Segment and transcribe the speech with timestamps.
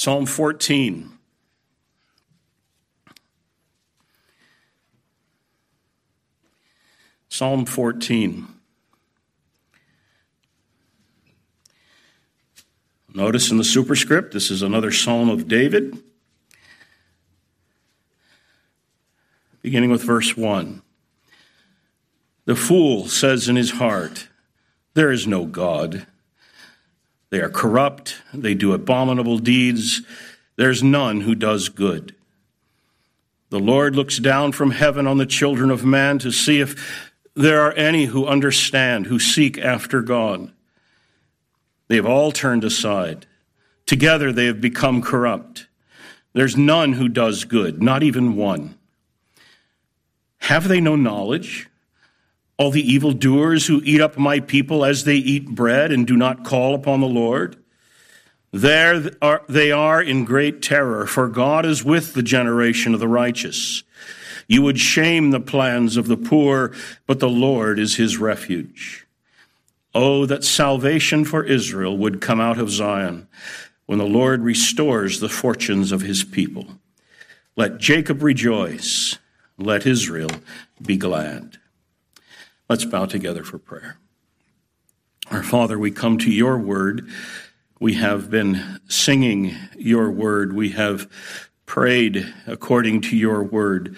[0.00, 1.12] Psalm 14.
[7.28, 8.48] Psalm 14.
[13.12, 15.98] Notice in the superscript, this is another Psalm of David,
[19.60, 20.80] beginning with verse 1.
[22.46, 24.28] The fool says in his heart,
[24.94, 26.06] There is no God.
[27.30, 30.02] They are corrupt, they do abominable deeds.
[30.56, 32.14] There's none who does good.
[33.50, 37.62] The Lord looks down from heaven on the children of man to see if there
[37.62, 40.52] are any who understand, who seek after God.
[41.88, 43.26] They have all turned aside.
[43.86, 45.66] Together they have become corrupt.
[46.32, 48.76] There's none who does good, not even one.
[50.38, 51.69] Have they no knowledge?
[52.60, 56.44] All the evildoers who eat up my people as they eat bread and do not
[56.44, 57.56] call upon the Lord?
[58.52, 63.08] There are, they are in great terror, for God is with the generation of the
[63.08, 63.82] righteous.
[64.46, 66.74] You would shame the plans of the poor,
[67.06, 69.06] but the Lord is his refuge.
[69.94, 73.26] Oh, that salvation for Israel would come out of Zion
[73.86, 76.66] when the Lord restores the fortunes of his people.
[77.56, 79.18] Let Jacob rejoice,
[79.56, 80.28] let Israel
[80.82, 81.56] be glad.
[82.70, 83.98] Let's bow together for prayer.
[85.28, 87.08] Our Father, we come to your word.
[87.80, 90.52] We have been singing your word.
[90.52, 91.10] We have
[91.66, 93.96] prayed according to your word.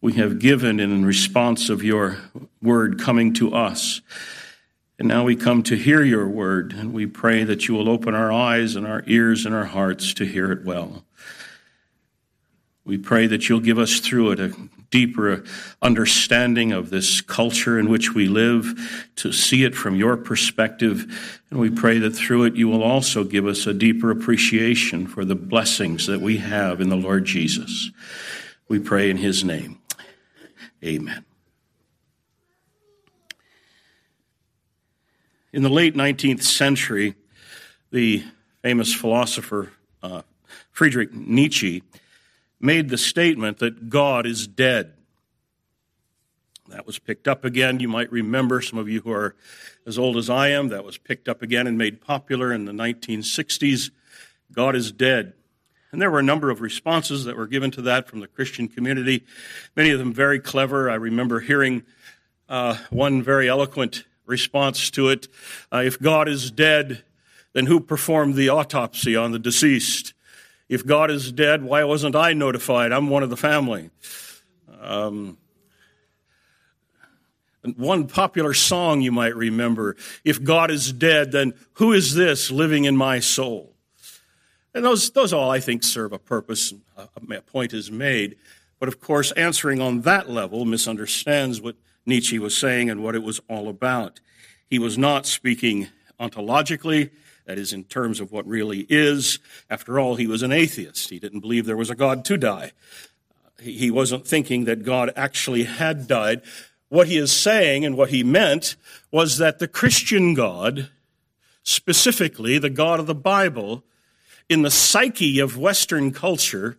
[0.00, 2.18] We have given in response of your
[2.60, 4.00] word coming to us.
[4.98, 8.16] And now we come to hear your word, and we pray that you will open
[8.16, 11.04] our eyes and our ears and our hearts to hear it well.
[12.88, 14.54] We pray that you'll give us through it a
[14.90, 15.44] deeper
[15.82, 21.42] understanding of this culture in which we live, to see it from your perspective.
[21.50, 25.26] And we pray that through it you will also give us a deeper appreciation for
[25.26, 27.90] the blessings that we have in the Lord Jesus.
[28.68, 29.80] We pray in his name.
[30.82, 31.26] Amen.
[35.52, 37.16] In the late 19th century,
[37.90, 38.24] the
[38.62, 40.22] famous philosopher uh,
[40.72, 41.82] Friedrich Nietzsche
[42.60, 44.94] made the statement that God is dead.
[46.68, 47.80] That was picked up again.
[47.80, 49.34] You might remember, some of you who are
[49.86, 52.72] as old as I am, that was picked up again and made popular in the
[52.72, 53.90] 1960s.
[54.52, 55.32] God is dead.
[55.90, 58.68] And there were a number of responses that were given to that from the Christian
[58.68, 59.24] community,
[59.74, 60.90] many of them very clever.
[60.90, 61.84] I remember hearing
[62.48, 65.28] uh, one very eloquent response to it.
[65.72, 67.02] Uh, if God is dead,
[67.54, 70.12] then who performed the autopsy on the deceased?
[70.68, 72.92] If God is dead, why wasn't I notified?
[72.92, 73.90] I'm one of the family.
[74.80, 75.38] Um,
[77.76, 82.84] one popular song you might remember if God is dead, then who is this living
[82.84, 83.74] in my soul?
[84.74, 86.72] And those, those all, I think, serve a purpose.
[86.96, 88.36] A point is made.
[88.78, 91.76] But of course, answering on that level misunderstands what
[92.06, 94.20] Nietzsche was saying and what it was all about.
[94.70, 95.88] He was not speaking
[96.20, 97.10] ontologically,
[97.48, 99.38] that is, in terms of what really is.
[99.70, 101.08] After all, he was an atheist.
[101.08, 102.72] He didn't believe there was a God to die.
[103.58, 106.42] He wasn't thinking that God actually had died.
[106.90, 108.76] What he is saying and what he meant
[109.10, 110.90] was that the Christian God,
[111.62, 113.82] specifically the God of the Bible,
[114.50, 116.76] in the psyche of Western culture,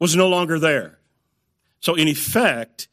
[0.00, 0.98] was no longer there.
[1.78, 2.88] So, in effect,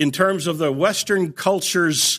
[0.00, 2.18] in terms of the Western culture's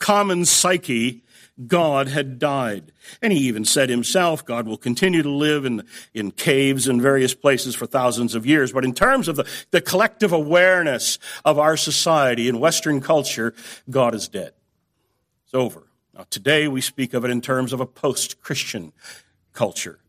[0.00, 1.22] common psyche,
[1.66, 2.92] God had died.
[3.22, 7.34] And he even said himself, God will continue to live in, in caves and various
[7.34, 8.72] places for thousands of years.
[8.72, 13.54] But in terms of the, the collective awareness of our society in Western culture,
[13.88, 14.52] God is dead.
[15.44, 15.84] It's over.
[16.12, 18.92] Now, today we speak of it in terms of a post Christian
[19.52, 20.00] culture.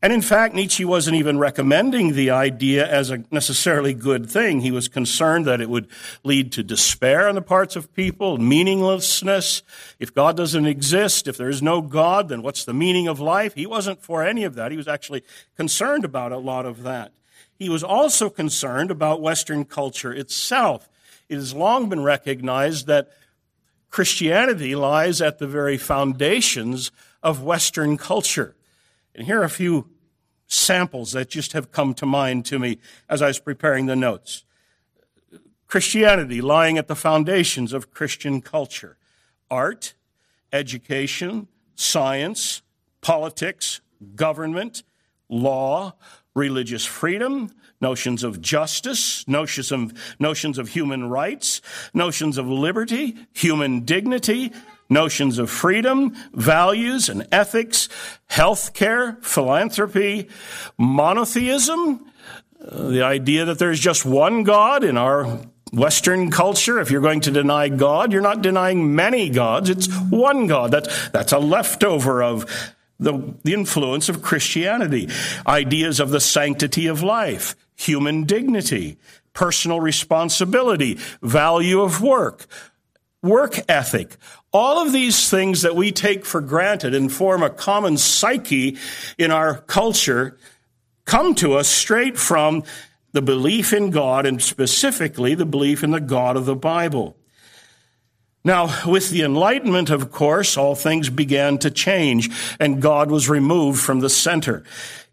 [0.00, 4.60] And in fact, Nietzsche wasn't even recommending the idea as a necessarily good thing.
[4.60, 5.88] He was concerned that it would
[6.22, 9.64] lead to despair on the parts of people, meaninglessness.
[9.98, 13.54] If God doesn't exist, if there is no God, then what's the meaning of life?
[13.54, 14.70] He wasn't for any of that.
[14.70, 15.24] He was actually
[15.56, 17.12] concerned about a lot of that.
[17.58, 20.88] He was also concerned about Western culture itself.
[21.28, 23.10] It has long been recognized that
[23.90, 28.54] Christianity lies at the very foundations of Western culture.
[29.18, 29.88] And here are a few
[30.46, 32.78] samples that just have come to mind to me
[33.08, 34.44] as I was preparing the notes.
[35.66, 38.96] Christianity lying at the foundations of Christian culture
[39.50, 39.94] art,
[40.52, 42.62] education, science,
[43.00, 43.80] politics,
[44.14, 44.84] government,
[45.28, 45.94] law,
[46.36, 47.50] religious freedom,
[47.80, 51.60] notions of justice, notions of, notions of human rights,
[51.92, 54.52] notions of liberty, human dignity,
[54.88, 57.88] notions of freedom, values, and ethics,
[58.30, 60.28] healthcare, philanthropy,
[60.78, 62.04] monotheism,
[62.60, 65.40] uh, the idea that there's just one God in our
[65.72, 70.46] Western culture, if you're going to deny God, you're not denying many gods, it's one
[70.46, 70.70] God.
[70.70, 72.46] That's, that's a leftover of
[72.98, 75.08] the, the influence of Christianity.
[75.46, 78.96] Ideas of the sanctity of life, human dignity,
[79.32, 82.46] personal responsibility, value of work,
[83.22, 84.16] work ethic.
[84.52, 88.78] All of these things that we take for granted and form a common psyche
[89.18, 90.38] in our culture
[91.04, 92.64] come to us straight from
[93.12, 97.16] the belief in God and specifically the belief in the God of the Bible.
[98.44, 103.80] Now, with the Enlightenment, of course, all things began to change and God was removed
[103.80, 104.64] from the center.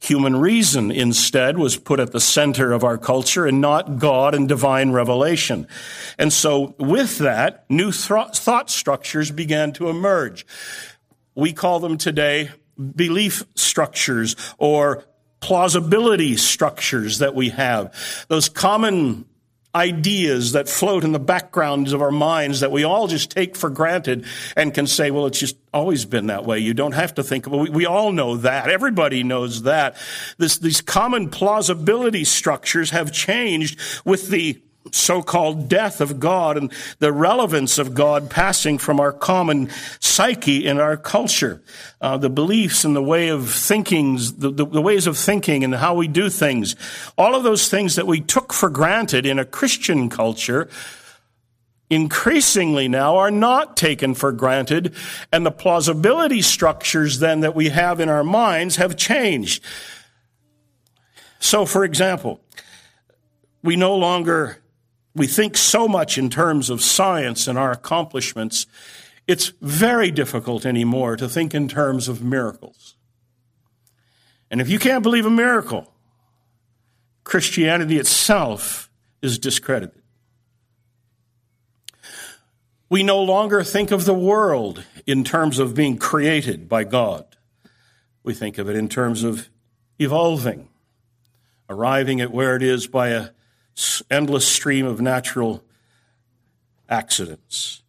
[0.06, 4.48] Human reason instead was put at the center of our culture and not God and
[4.48, 5.68] divine revelation.
[6.20, 10.46] And so with that, new thought structures began to emerge.
[11.34, 12.52] We call them today
[12.96, 15.06] belief structures or
[15.40, 19.26] plausibility structures that we have, those common
[19.76, 23.70] ideas that float in the backgrounds of our minds that we all just take for
[23.70, 24.26] granted
[24.56, 26.60] and can say, well, it's just always been that way.
[26.60, 27.74] You don't have to think about it.
[27.74, 28.70] We, all know that.
[28.70, 29.98] Everybody knows that.
[30.38, 34.62] This, these common plausibility structures have changed with the
[34.92, 40.80] so-called death of God and the relevance of God passing from our common psyche in
[40.80, 41.62] our culture.
[42.00, 45.76] Uh, the beliefs and the way of thinking, the, the, the ways of thinking and
[45.76, 46.76] how we do things.
[47.18, 50.70] All of those things that we took for granted in a Christian culture
[51.90, 54.94] increasingly now are not taken for granted
[55.32, 59.64] and the plausibility structures then that we have in our minds have changed.
[61.40, 62.42] So for example,
[63.62, 64.58] we no longer
[65.16, 68.68] we think so much in terms of science and our accomplishments,
[69.28, 72.96] it's very difficult anymore to think in terms of miracles.
[74.52, 75.92] And if you can't believe a miracle,
[77.24, 78.90] Christianity itself
[79.22, 80.02] is discredited.
[82.90, 87.26] We no longer think of the world in terms of being created by God.
[88.22, 89.50] We think of it in terms of
[89.98, 90.68] evolving,
[91.68, 93.30] arriving at where it is by a
[94.10, 95.64] endless stream of natural
[96.90, 97.82] accidents.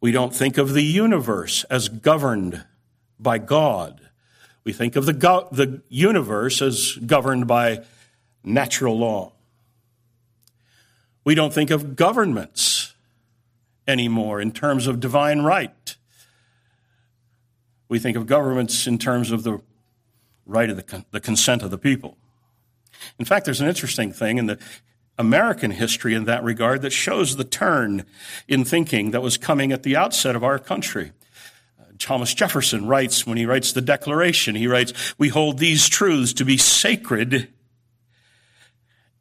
[0.00, 2.64] We don't think of the universe as governed
[3.18, 4.00] by God.
[4.64, 7.84] We think of the, go- the universe as governed by
[8.44, 9.32] natural law.
[11.24, 12.94] We don't think of governments
[13.88, 15.96] anymore in terms of divine right.
[17.88, 19.60] We think of governments in terms of the
[20.44, 22.16] right of the, con- the consent of the people.
[23.18, 24.58] In fact, there's an interesting thing in the
[25.18, 28.04] American history in that regard that shows the turn
[28.48, 31.12] in thinking that was coming at the outset of our country.
[31.80, 36.34] Uh, Thomas Jefferson writes, when he writes the Declaration, he writes, We hold these truths
[36.34, 37.48] to be sacred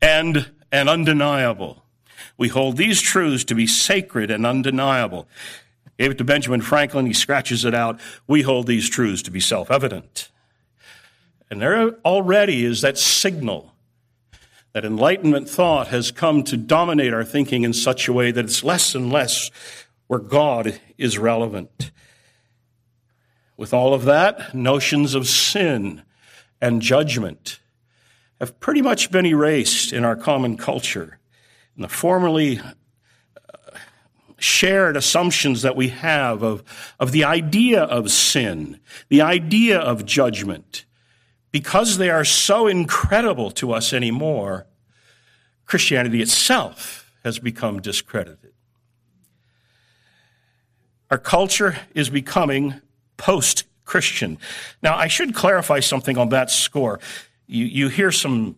[0.02, 1.84] and, and undeniable.
[2.38, 5.28] We hold these truths to be sacred and undeniable.
[5.98, 8.02] Gave it to Benjamin Franklin, he scratches it out.
[8.28, 10.30] We hold these truths to be self evident.
[11.56, 13.74] And there already is that signal
[14.74, 18.62] that Enlightenment thought has come to dominate our thinking in such a way that it's
[18.62, 19.52] less and less
[20.08, 21.92] where God is relevant.
[23.56, 26.02] With all of that, notions of sin
[26.60, 27.62] and judgment
[28.42, 31.20] have pretty much been erased in our common culture.
[31.76, 33.78] And the formerly uh,
[34.38, 36.66] shared assumptions that we have of,
[37.00, 40.84] of the idea of sin, the idea of judgment,
[41.56, 44.68] because they are so incredible to us anymore,
[45.66, 48.52] Christianity itself has become discredited.
[51.10, 52.82] Our culture is becoming
[53.16, 54.38] post Christian.
[54.84, 57.00] Now, I should clarify something on that score.
[57.48, 58.58] You, you hear some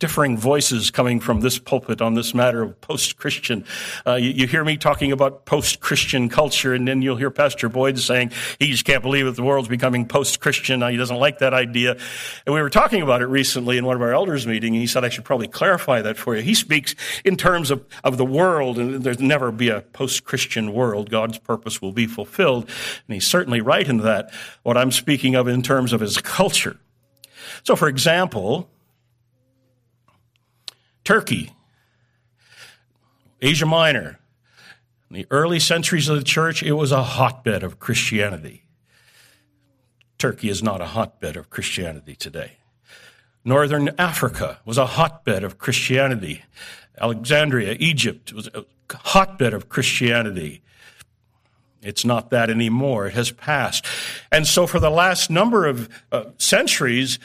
[0.00, 3.64] differing voices coming from this pulpit on this matter of post-Christian.
[4.06, 7.98] Uh, you, you, hear me talking about post-Christian culture, and then you'll hear Pastor Boyd
[7.98, 10.80] saying he just can't believe that the world's becoming post-Christian.
[10.88, 11.98] He doesn't like that idea.
[12.46, 14.86] And we were talking about it recently in one of our elders' meetings, and he
[14.86, 16.42] said I should probably clarify that for you.
[16.42, 21.10] He speaks in terms of, of the world, and there's never be a post-Christian world.
[21.10, 24.32] God's purpose will be fulfilled, and he's certainly right in that.
[24.62, 26.78] What I'm speaking of in terms of his culture.
[27.64, 28.70] So, for example,
[31.04, 31.52] Turkey,
[33.40, 34.18] Asia Minor.
[35.10, 38.64] In the early centuries of the church, it was a hotbed of Christianity.
[40.18, 42.58] Turkey is not a hotbed of Christianity today.
[43.44, 46.42] Northern Africa was a hotbed of Christianity.
[47.00, 48.64] Alexandria, Egypt, was a
[48.94, 50.62] hotbed of Christianity.
[51.82, 53.06] It's not that anymore.
[53.06, 53.86] It has passed.
[54.30, 57.18] And so for the last number of uh, centuries,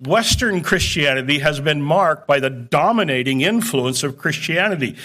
[0.00, 4.96] Western Christianity has been marked by the dominating influence of Christianity.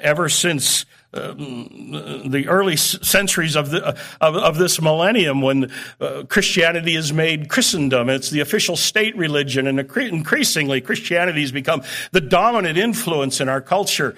[0.00, 6.96] Ever since um, the early centuries of, the, of, of this millennium when uh, Christianity
[6.96, 8.10] is made Christendom.
[8.10, 13.62] It's the official state religion, and increasingly Christianity has become the dominant influence in our
[13.62, 14.14] culture.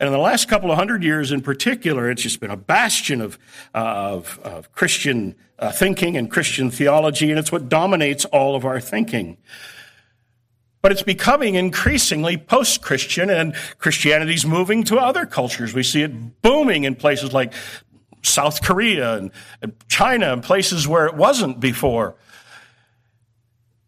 [0.00, 3.20] And in the last couple of hundred years in particular, it's just been a bastion
[3.20, 3.38] of,
[3.74, 8.64] uh, of, of, Christian uh, thinking and Christian theology, and it's what dominates all of
[8.64, 9.36] our thinking.
[10.80, 15.74] But it's becoming increasingly post Christian, and Christianity's moving to other cultures.
[15.74, 17.52] We see it booming in places like
[18.22, 19.30] South Korea and,
[19.88, 22.14] China and places where it wasn't before.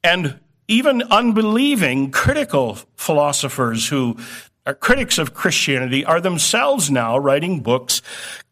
[0.04, 4.18] And even unbelieving critical philosophers who
[4.64, 8.00] Uh, critics of Christianity are themselves now writing books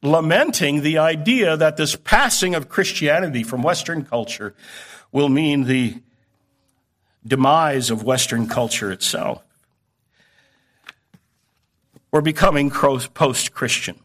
[0.02, 4.54] lamenting the idea that this passing of Christianity from Western culture
[5.12, 6.02] will mean the
[7.24, 9.42] demise of Western culture itself.
[12.10, 14.00] We're becoming post Christian.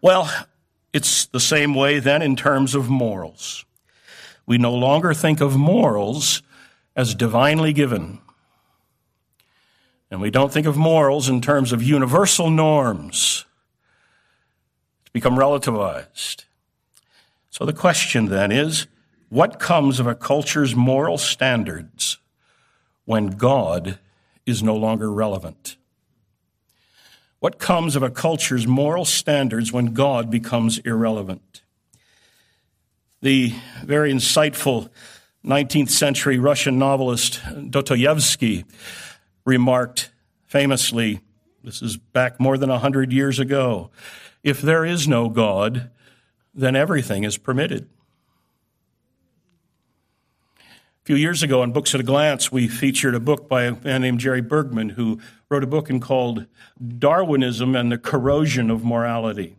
[0.00, 0.30] Well,
[0.94, 3.66] it's the same way then in terms of morals.
[4.46, 6.42] We no longer think of morals
[6.96, 8.20] as divinely given.
[10.12, 13.46] And we don't think of morals in terms of universal norms.
[15.00, 16.44] It's become relativized.
[17.48, 18.86] So the question then is
[19.30, 22.18] what comes of a culture's moral standards
[23.06, 23.98] when God
[24.44, 25.78] is no longer relevant?
[27.38, 31.62] What comes of a culture's moral standards when God becomes irrelevant?
[33.22, 34.90] The very insightful
[35.42, 37.40] 19th century Russian novelist
[37.70, 38.66] Dostoevsky
[39.44, 40.10] remarked
[40.46, 41.20] famously,
[41.64, 43.90] this is back more than a hundred years ago,
[44.42, 45.90] if there is no God,
[46.54, 47.88] then everything is permitted.
[50.58, 53.72] A few years ago on Books at a Glance, we featured a book by a
[53.72, 56.46] man named Jerry Bergman who wrote a book called
[56.98, 59.56] Darwinism and the Corrosion of Morality.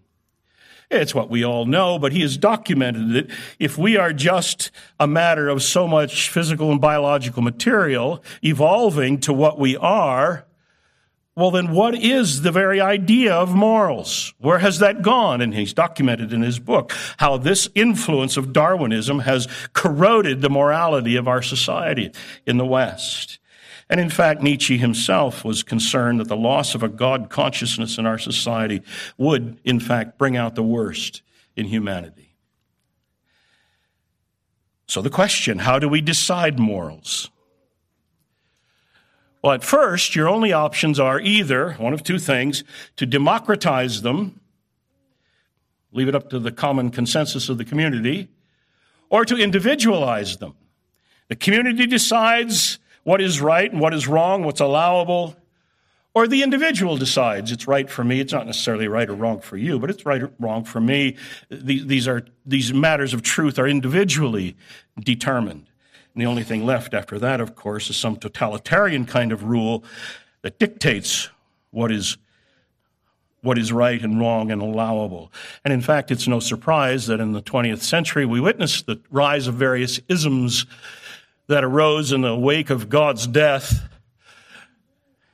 [0.94, 5.08] It's what we all know, but he has documented that if we are just a
[5.08, 10.46] matter of so much physical and biological material evolving to what we are,
[11.36, 14.36] well, then what is the very idea of morals?
[14.38, 15.42] Where has that gone?
[15.42, 21.16] And he's documented in his book how this influence of Darwinism has corroded the morality
[21.16, 22.12] of our society
[22.46, 23.40] in the West.
[23.94, 28.08] And in fact, Nietzsche himself was concerned that the loss of a God consciousness in
[28.08, 28.82] our society
[29.20, 31.22] would, in fact, bring out the worst
[31.56, 32.34] in humanity.
[34.88, 37.30] So the question, how do we decide morals?
[39.44, 42.64] Well, at first, your only options are either one of two things
[42.96, 44.40] to democratize them,
[45.92, 48.30] leave it up to the common consensus of the community,
[49.12, 50.56] or to individualize them.
[51.28, 55.36] The community decides what is right and what is wrong, what's allowable,
[56.16, 58.20] or the individual decides it's right for me.
[58.20, 61.18] It's not necessarily right or wrong for you, but it's right or wrong for me.
[61.50, 64.56] These are these matters of truth are individually
[65.00, 65.66] determined.
[66.14, 69.84] And the only thing left after that, of course, is some totalitarian kind of rule
[70.44, 71.30] that dictates
[71.72, 72.18] what is
[73.42, 75.32] what is right and wrong and allowable.
[75.66, 79.48] And in fact, it's no surprise that in the 20th century we witnessed the rise
[79.48, 80.66] of various isms
[81.48, 83.90] that arose in the wake of God's death,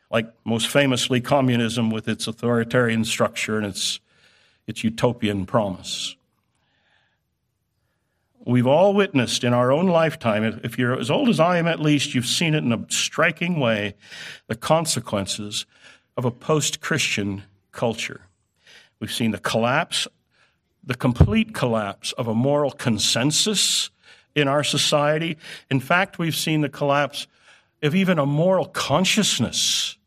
[0.09, 3.99] like most famously communism with its authoritarian structure and its,
[4.65, 6.15] its utopian promise.
[8.45, 11.79] We've all witnessed in our own lifetime, if you're as old as I am at
[11.79, 13.95] least, you've seen it in a striking way,
[14.47, 15.65] the consequences
[16.17, 18.21] of a post Christian culture.
[18.99, 20.07] We've seen the collapse,
[20.83, 23.91] the complete collapse of a moral consensus
[24.39, 25.37] in our society.
[25.69, 27.27] In fact, we've seen the collapse
[27.83, 29.97] of even a moral consciousness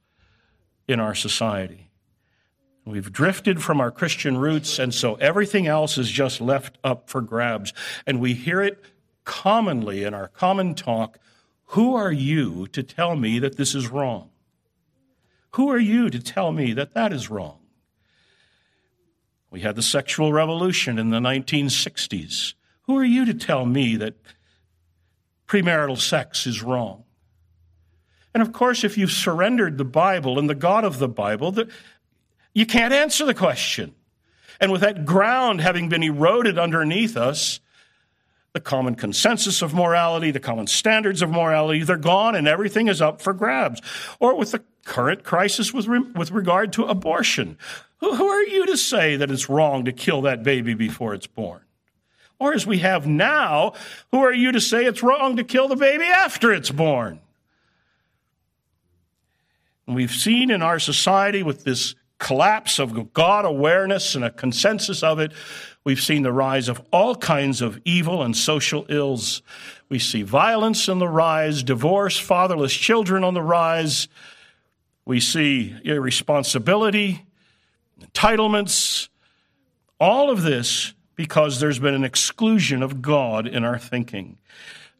[0.88, 1.90] in our society.
[2.84, 7.20] We've drifted from our Christian roots, and so everything else is just left up for
[7.20, 7.72] grabs.
[8.06, 8.84] And we hear it
[9.24, 11.18] commonly in our common talk
[11.66, 14.30] Who are you to tell me that this is wrong?
[15.52, 17.58] Who are you to tell me that that is wrong?
[19.50, 22.54] We had the sexual revolution in the 1960s.
[22.82, 24.14] Who are you to tell me that
[25.46, 27.04] premarital sex is wrong?
[28.34, 31.54] And of course, if you've surrendered the Bible and the God of the Bible,
[32.54, 33.94] you can't answer the question.
[34.60, 37.60] And with that ground having been eroded underneath us,
[38.52, 43.00] the common consensus of morality, the common standards of morality, they're gone and everything is
[43.00, 43.80] up for grabs.
[44.20, 47.56] Or with the current crisis with, re- with regard to abortion.
[47.98, 51.26] Who, who are you to say that it's wrong to kill that baby before it's
[51.26, 51.62] born?
[52.42, 53.74] Or as we have now,
[54.10, 57.20] who are you to say it's wrong to kill the baby after it's born?
[59.86, 65.04] And we've seen in our society with this collapse of God awareness and a consensus
[65.04, 65.32] of it,
[65.84, 69.40] we've seen the rise of all kinds of evil and social ills.
[69.88, 74.08] We see violence on the rise, divorce, fatherless children on the rise.
[75.04, 77.24] We see irresponsibility,
[78.00, 79.10] entitlements,
[80.00, 84.38] all of this because there's been an exclusion of God in our thinking.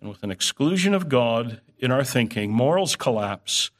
[0.00, 3.70] And with an exclusion of God in our thinking, morals collapse.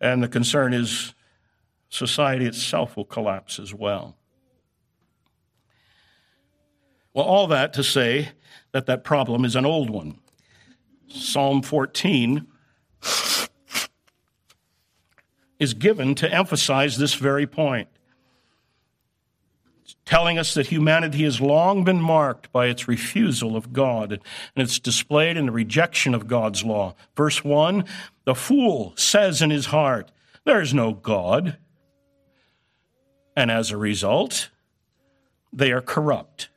[0.00, 1.14] And the concern is
[1.90, 4.16] society itself will collapse as well.
[7.12, 8.30] Well, all that to say
[8.72, 10.18] that that problem is an old one.
[11.08, 12.46] Psalm 14
[15.58, 17.88] is given to emphasize this very point,
[20.10, 24.20] telling us that humanity has long been marked by its refusal of God, and
[24.56, 26.96] it's displayed in the rejection of God's law.
[27.16, 27.84] Verse 1
[28.24, 30.10] The fool says in his heart,
[30.44, 31.58] There is no God.
[33.36, 34.50] And as a result,
[35.52, 36.48] they are corrupt.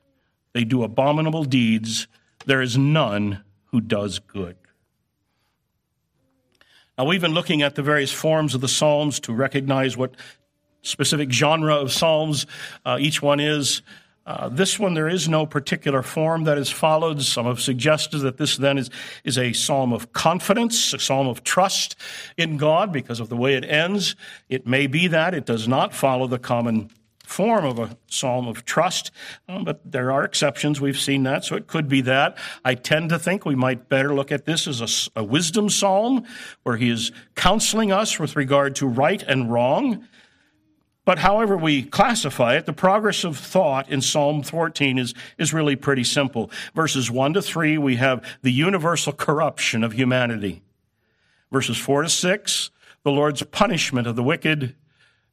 [0.54, 2.08] They do abominable deeds.
[2.48, 4.58] There is none who does good.
[6.98, 10.16] Now, we've been looking at the various forms of the Psalms to recognize what
[10.84, 12.46] specific genre of Psalms
[12.86, 13.82] uh, each one is.
[14.26, 17.22] Uh, this one, there is no particular form that is followed.
[17.22, 18.90] Some have suggested that this then is,
[19.26, 21.98] is a psalm of confidence, a psalm of trust
[22.38, 24.16] in God because of the way it ends.
[24.48, 25.34] It may be that.
[25.34, 26.90] It does not follow the common
[27.26, 29.12] form of a psalm of trust,
[29.50, 30.80] um, but there are exceptions.
[30.80, 32.38] We've seen that, so it could be that.
[32.64, 36.26] I tend to think we might better look at this as a, a wisdom psalm
[36.64, 40.08] where he is counseling us with regard to right and wrong.
[41.06, 45.76] But however we classify it, the progress of thought in Psalm 14 is, is really
[45.76, 46.50] pretty simple.
[46.74, 50.62] Verses 1 to 3, we have the universal corruption of humanity.
[51.52, 52.70] Verses 4 to 6,
[53.04, 54.76] the Lord's punishment of the wicked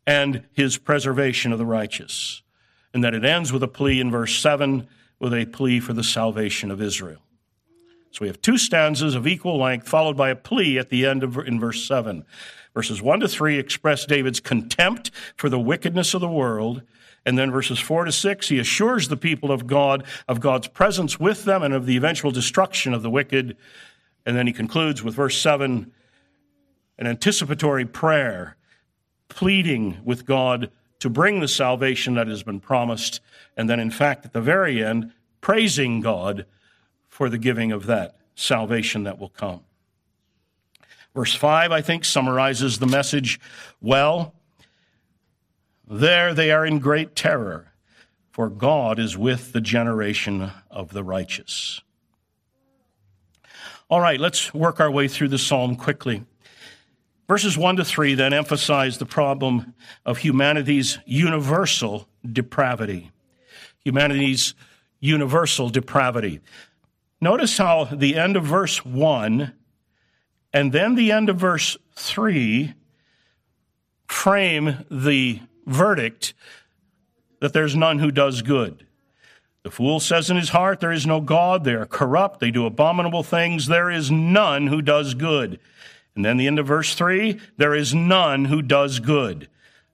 [0.06, 2.42] and his preservation of the righteous.
[2.92, 4.88] And that it ends with a plea in verse 7
[5.20, 7.22] with a plea for the salvation of Israel.
[8.10, 11.22] So we have two stanzas of equal length, followed by a plea at the end
[11.22, 12.24] of in verse 7.
[12.74, 16.82] Verses 1 to 3 express David's contempt for the wickedness of the world.
[17.26, 21.20] And then verses 4 to 6, he assures the people of God of God's presence
[21.20, 23.56] with them and of the eventual destruction of the wicked.
[24.24, 25.92] And then he concludes with verse 7,
[26.98, 28.56] an anticipatory prayer,
[29.28, 33.20] pleading with God to bring the salvation that has been promised.
[33.56, 36.46] And then, in fact, at the very end, praising God
[37.08, 39.62] for the giving of that salvation that will come.
[41.14, 43.40] Verse 5, I think, summarizes the message
[43.80, 44.34] well.
[45.86, 47.72] There they are in great terror,
[48.30, 51.80] for God is with the generation of the righteous.
[53.88, 56.24] All right, let's work our way through the psalm quickly.
[57.26, 59.74] Verses 1 to 3 then emphasize the problem
[60.06, 63.10] of humanity's universal depravity.
[63.84, 64.54] Humanity's
[65.00, 66.40] universal depravity.
[67.20, 69.52] Notice how the end of verse 1
[70.52, 72.74] and then the end of verse 3
[74.06, 76.34] frame the verdict
[77.40, 78.86] that there's none who does good.
[79.62, 81.64] The fool says in his heart, There is no God.
[81.64, 82.40] They are corrupt.
[82.40, 83.66] They do abominable things.
[83.66, 85.60] There is none who does good.
[86.16, 89.48] And then the end of verse 3 There is none who does good,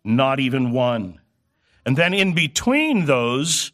[0.05, 1.21] not even one.
[1.85, 3.73] And then in between those,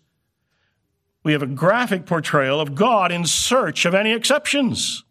[1.22, 5.04] we have a graphic portrayal of God in search of any exceptions.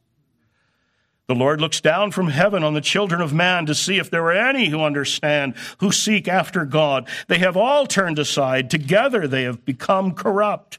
[1.31, 4.25] The Lord looks down from heaven on the children of man to see if there
[4.25, 7.07] are any who understand, who seek after God.
[7.29, 8.69] They have all turned aside.
[8.69, 10.77] Together they have become corrupt.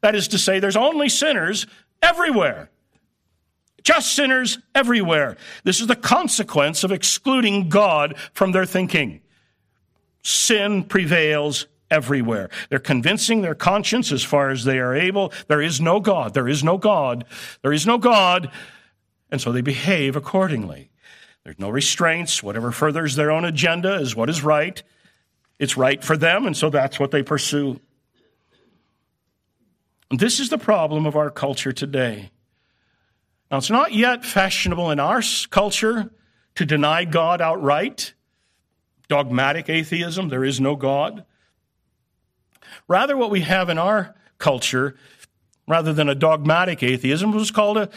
[0.00, 1.66] That is to say, there's only sinners
[2.00, 2.70] everywhere.
[3.82, 5.36] Just sinners everywhere.
[5.64, 9.20] This is the consequence of excluding God from their thinking.
[10.22, 12.48] Sin prevails everywhere.
[12.70, 15.34] They're convincing their conscience as far as they are able.
[15.48, 16.32] There is no God.
[16.32, 17.26] There is no God.
[17.60, 18.50] There is no God.
[19.30, 20.90] And so they behave accordingly.
[21.44, 22.42] There's no restraints.
[22.42, 24.82] Whatever furthers their own agenda is what is right.
[25.58, 27.80] It's right for them, and so that's what they pursue.
[30.10, 32.30] And this is the problem of our culture today.
[33.50, 36.10] Now, it's not yet fashionable in our culture
[36.54, 38.14] to deny God outright,
[39.08, 41.24] dogmatic atheism, there is no God.
[42.88, 44.96] Rather, what we have in our culture,
[45.66, 47.90] rather than a dogmatic atheism, was called a,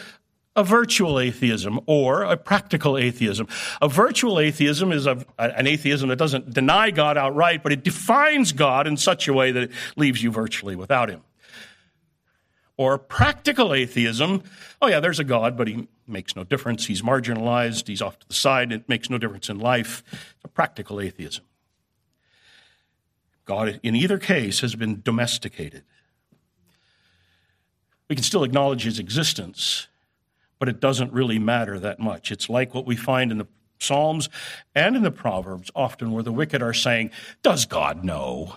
[0.56, 3.48] a virtual atheism or a practical atheism.
[3.82, 8.52] A virtual atheism is a, an atheism that doesn't deny God outright, but it defines
[8.52, 11.22] God in such a way that it leaves you virtually without Him.
[12.76, 14.42] Or practical atheism,
[14.80, 16.86] oh yeah, there's a God, but He makes no difference.
[16.86, 20.02] He's marginalized, He's off to the side, it makes no difference in life.
[20.12, 21.44] It's a practical atheism.
[23.44, 25.82] God, in either case, has been domesticated.
[28.08, 29.88] We can still acknowledge His existence
[30.58, 32.30] but it doesn't really matter that much.
[32.30, 33.46] It's like what we find in the
[33.78, 34.28] Psalms
[34.74, 37.10] and in the Proverbs, often where the wicked are saying,
[37.42, 38.56] Does God know?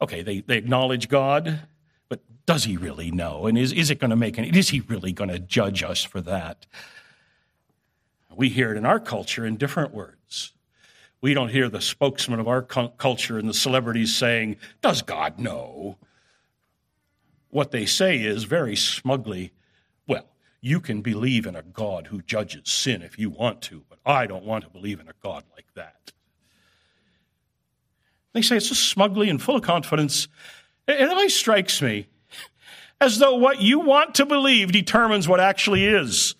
[0.00, 1.60] Okay, they, they acknowledge God,
[2.08, 3.46] but does he really know?
[3.46, 6.02] And is, is it going to make any, is he really going to judge us
[6.02, 6.66] for that?
[8.36, 10.52] We hear it in our culture in different words.
[11.20, 15.96] We don't hear the spokesman of our culture and the celebrities saying, Does God know?
[17.50, 19.52] What they say is very smugly,
[20.64, 24.26] you can believe in a God who judges sin if you want to, but I
[24.26, 26.12] don't want to believe in a God like that.
[28.32, 30.26] They say it's just smugly and full of confidence.
[30.88, 32.08] It always strikes me
[32.98, 36.34] as though what you want to believe determines what actually is.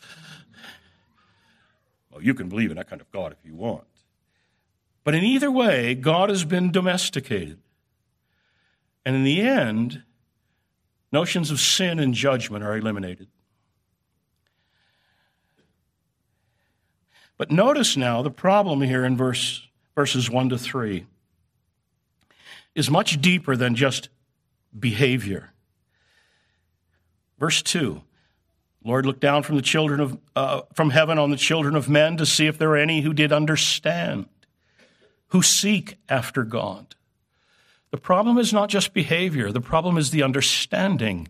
[2.11, 3.85] Well, you can believe in that kind of God if you want.
[5.05, 7.59] But in either way, God has been domesticated.
[9.05, 10.03] And in the end,
[11.13, 13.29] notions of sin and judgment are eliminated.
[17.37, 21.07] But notice now the problem here in verse, verses 1 to 3
[22.75, 24.09] is much deeper than just
[24.79, 25.53] behavior.
[27.39, 28.03] Verse 2
[28.87, 32.19] Lord looked down from the children of uh, from heaven on the children of men
[32.19, 34.27] to see if there were any who did understand,
[35.29, 36.95] who seek after God.
[37.91, 41.29] The problem is not just behavior, the problem is the understanding.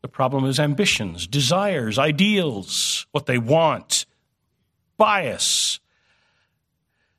[0.00, 4.06] The problem is ambitions, desires, ideals, what they want,
[4.98, 5.80] bias.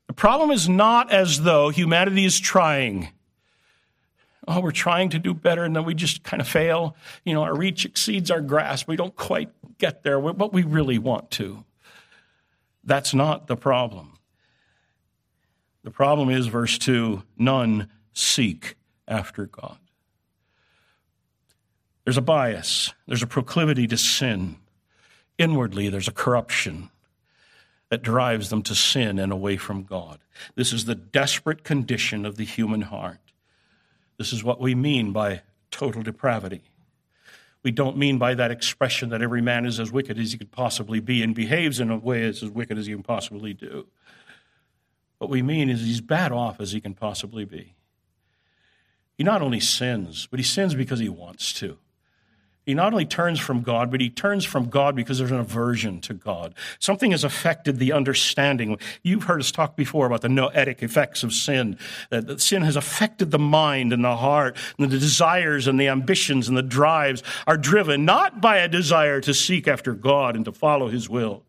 [0.06, 3.08] The problem is not as though humanity is trying.
[4.46, 6.96] Oh, we're trying to do better and then we just kind of fail.
[7.24, 8.86] You know, our reach exceeds our grasp.
[8.86, 11.64] We don't quite get there, but we really want to.
[12.84, 14.18] That's not the problem.
[15.82, 18.76] The problem is, verse 2 none seek
[19.08, 19.78] after God.
[22.04, 24.56] There's a bias, there's a proclivity to sin.
[25.38, 26.90] Inwardly, there's a corruption
[27.90, 30.20] that drives them to sin and away from God.
[30.54, 33.18] This is the desperate condition of the human heart.
[34.16, 36.62] This is what we mean by total depravity.
[37.62, 40.52] We don't mean by that expression that every man is as wicked as he could
[40.52, 43.86] possibly be and behaves in a way as, wicked as he can possibly do.
[45.18, 47.74] What we mean is he's bad off as he can possibly be.
[49.18, 51.76] He not only sins, but he sins because he wants to.
[52.70, 56.00] He not only turns from God, but he turns from God because there's an aversion
[56.02, 56.54] to God.
[56.78, 58.78] Something has affected the understanding.
[59.02, 61.76] You've heard us talk before about the noetic effects of sin.
[62.10, 66.46] That sin has affected the mind and the heart, and the desires and the ambitions
[66.46, 70.52] and the drives are driven not by a desire to seek after God and to
[70.52, 71.42] follow his will.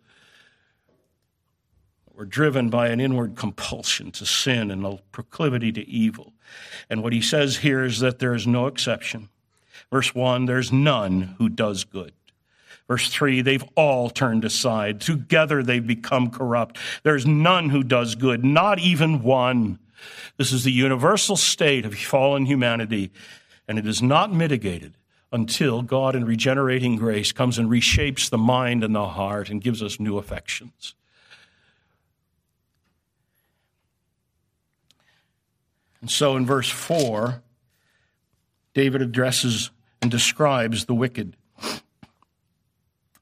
[2.15, 6.33] We're driven by an inward compulsion to sin and a proclivity to evil.
[6.89, 9.29] And what he says here is that there is no exception.
[9.91, 12.13] Verse 1 there's none who does good.
[12.87, 15.01] Verse 3 they've all turned aside.
[15.01, 16.77] Together they've become corrupt.
[17.03, 19.79] There's none who does good, not even one.
[20.37, 23.11] This is the universal state of fallen humanity,
[23.67, 24.95] and it is not mitigated
[25.31, 29.81] until God, in regenerating grace, comes and reshapes the mind and the heart and gives
[29.81, 30.95] us new affections.
[36.01, 37.41] And so in verse 4,
[38.73, 39.69] David addresses
[40.01, 41.35] and describes the wicked.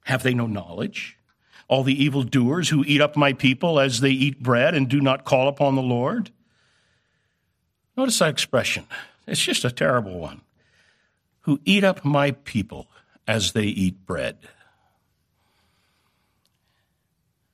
[0.05, 1.17] Have they no knowledge?
[1.67, 5.25] All the evildoers who eat up my people as they eat bread and do not
[5.25, 6.31] call upon the Lord?
[7.95, 8.85] Notice that expression.
[9.27, 10.41] It's just a terrible one.
[11.41, 12.87] Who eat up my people
[13.29, 14.37] as they eat bread.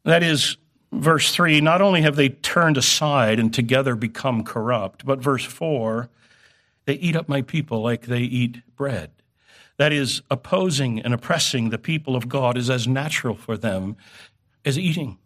[0.05, 0.55] That is,
[0.93, 6.09] verse 3 not only have they turned aside and together become corrupt, but verse 4
[6.85, 9.11] they eat up my people like they eat bread.
[9.77, 13.97] That is, opposing and oppressing the people of God is as natural for them
[14.63, 15.17] as eating.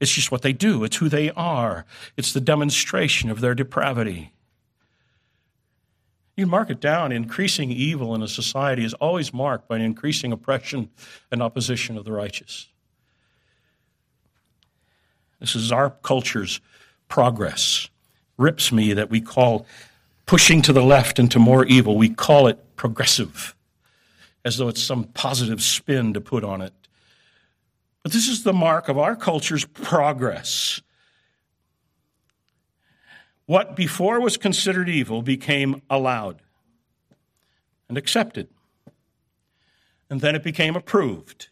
[0.00, 1.84] It's just what they do, it's who they are,
[2.16, 4.32] it's the demonstration of their depravity.
[6.36, 10.30] You mark it down, increasing evil in a society is always marked by an increasing
[10.30, 10.88] oppression
[11.32, 12.68] and opposition of the righteous.
[15.40, 16.60] This is our culture's
[17.08, 17.88] progress
[18.36, 19.66] rips me that we call
[20.28, 21.96] pushing to the left into more evil.
[21.96, 23.56] We call it progressive.
[24.44, 26.72] as though it's some positive spin to put on it.
[28.02, 30.80] But this is the mark of our culture's progress.
[33.46, 36.40] What before was considered evil became allowed
[37.88, 38.48] and accepted.
[40.08, 41.48] And then it became approved.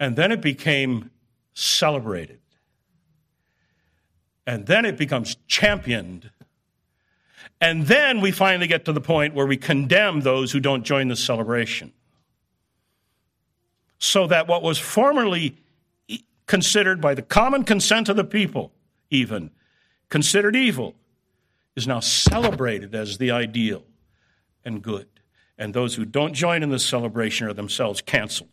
[0.00, 1.10] And then it became
[1.54, 2.40] celebrated.
[4.46, 6.30] And then it becomes championed.
[7.60, 11.08] And then we finally get to the point where we condemn those who don't join
[11.08, 11.92] the celebration.
[13.98, 15.56] So that what was formerly
[16.46, 18.72] considered by the common consent of the people,
[19.10, 19.50] even
[20.08, 20.94] considered evil,
[21.76, 23.84] is now celebrated as the ideal
[24.64, 25.06] and good.
[25.58, 28.50] And those who don't join in the celebration are themselves canceled.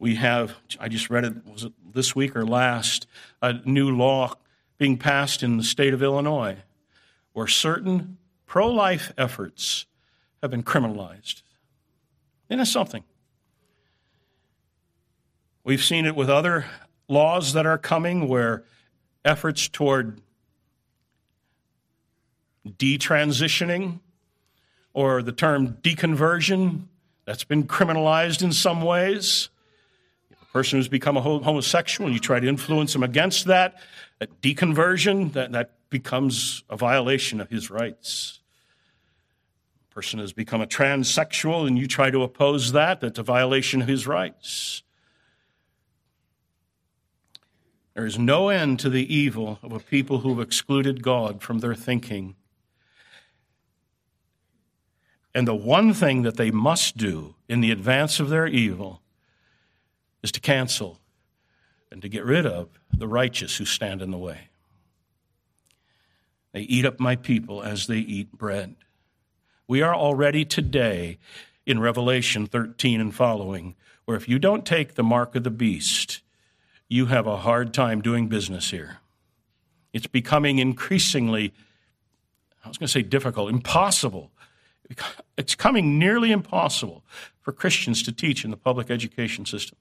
[0.00, 3.06] We have, I just read it, was it this week or last,
[3.42, 4.34] a new law
[4.78, 6.56] being passed in the state of Illinois
[7.32, 9.86] where certain pro life efforts
[10.42, 11.42] have been criminalized.
[12.48, 13.04] Isn't that something?
[15.64, 16.64] We've seen it with other
[17.08, 18.64] laws that are coming where
[19.24, 20.20] efforts toward
[22.66, 24.00] detransitioning
[24.94, 26.84] or the term deconversion
[27.24, 29.48] that's been criminalized in some ways
[30.42, 33.76] A person who's become a homosexual and you try to influence him against that,
[34.18, 38.40] that deconversion, that, that becomes a violation of his rights.
[39.90, 43.82] A person has become a transsexual and you try to oppose that, that's a violation
[43.82, 44.82] of his rights.
[47.94, 51.74] There is no end to the evil of a people who've excluded God from their
[51.74, 52.36] thinking.
[55.34, 59.02] And the one thing that they must do in the advance of their evil
[60.22, 60.97] is to cancel
[61.90, 64.48] and to get rid of the righteous who stand in the way.
[66.52, 68.76] They eat up my people as they eat bread.
[69.66, 71.18] We are already today
[71.66, 73.74] in Revelation 13 and following,
[74.06, 76.22] where if you don't take the mark of the beast,
[76.88, 78.98] you have a hard time doing business here.
[79.92, 81.52] It's becoming increasingly,
[82.64, 84.30] I was going to say difficult, impossible.
[85.36, 87.04] It's coming nearly impossible
[87.40, 89.76] for Christians to teach in the public education system.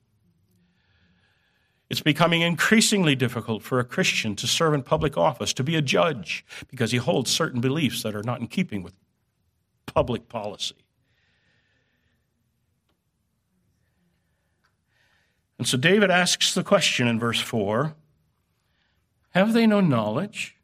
[1.89, 5.82] It's becoming increasingly difficult for a Christian to serve in public office, to be a
[5.82, 8.93] judge, because he holds certain beliefs that are not in keeping with
[9.86, 10.76] public policy.
[15.58, 17.95] And so David asks the question in verse 4
[19.32, 20.56] Have they no knowledge?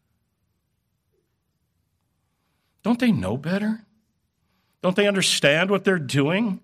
[2.84, 3.86] Don't they know better?
[4.82, 6.60] Don't they understand what they're doing?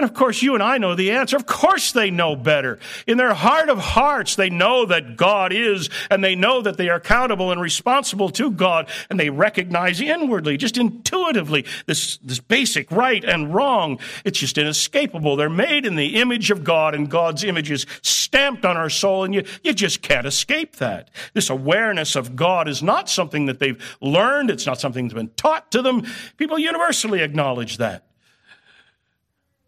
[0.00, 1.36] And of course, you and I know the answer.
[1.36, 2.78] Of course, they know better.
[3.06, 6.88] In their heart of hearts, they know that God is, and they know that they
[6.88, 12.90] are accountable and responsible to God, and they recognize inwardly, just intuitively, this, this basic
[12.90, 13.98] right and wrong.
[14.24, 15.36] It's just inescapable.
[15.36, 19.24] They're made in the image of God, and God's image is stamped on our soul,
[19.24, 21.10] and you, you just can't escape that.
[21.34, 25.28] This awareness of God is not something that they've learned, it's not something that's been
[25.36, 26.06] taught to them.
[26.38, 28.06] People universally acknowledge that.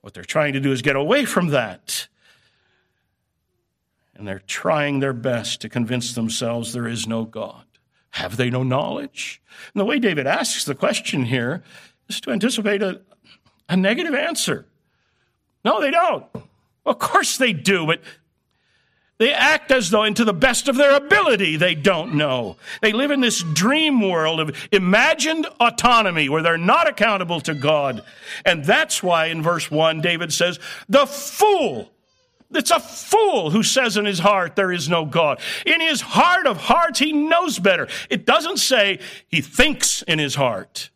[0.02, 2.08] What they're trying to do is get away from that.
[4.14, 7.64] And they're trying their best to convince themselves there is no God.
[8.10, 9.40] Have they no knowledge?
[9.72, 11.62] And the way David asks the question here
[12.08, 13.00] is to anticipate a,
[13.68, 14.66] a negative answer.
[15.64, 16.26] No, they don't.
[16.84, 18.02] Of course they do, but
[19.22, 22.56] they act as though, and to the best of their ability, they don't know.
[22.80, 28.02] They live in this dream world of imagined autonomy where they're not accountable to God.
[28.44, 30.58] And that's why in verse 1, David says,
[30.88, 31.92] The fool
[32.54, 35.40] it's a fool who says in his heart there is no God.
[35.64, 37.88] In his heart of hearts, he knows better.
[38.10, 40.90] It doesn't say he thinks in his heart.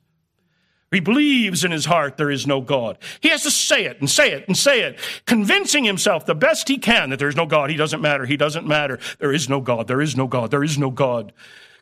[0.96, 2.96] He believes in his heart there is no God.
[3.20, 6.68] He has to say it and say it and say it, convincing himself the best
[6.68, 7.68] he can that there is no God.
[7.68, 8.24] He doesn't matter.
[8.24, 8.98] He doesn't matter.
[9.18, 9.88] There is no God.
[9.88, 10.50] There is no God.
[10.50, 11.34] There is no God.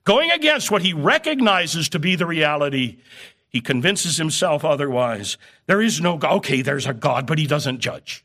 [0.02, 2.96] Going against what he recognizes to be the reality,
[3.50, 5.38] he convinces himself otherwise.
[5.66, 6.32] There is no God.
[6.38, 8.24] Okay, there's a God, but he doesn't judge.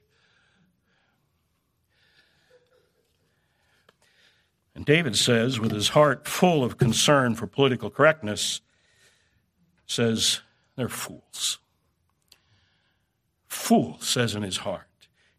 [4.74, 8.62] And David says, with his heart full of concern for political correctness,
[9.86, 10.42] says,
[10.80, 11.60] they're fools.
[13.48, 14.88] Fool says in his heart.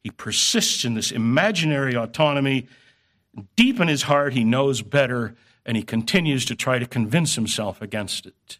[0.03, 2.69] He persists in this imaginary autonomy.
[3.57, 7.81] Deep in his heart, he knows better, and he continues to try to convince himself
[7.81, 8.59] against it.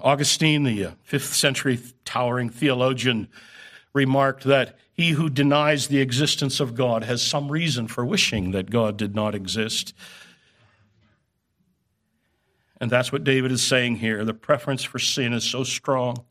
[0.00, 3.28] Augustine, the uh, fifth century towering theologian,
[3.92, 8.70] remarked that he who denies the existence of God has some reason for wishing that
[8.70, 9.94] God did not exist.
[12.80, 14.24] And that's what David is saying here.
[14.24, 16.24] The preference for sin is so strong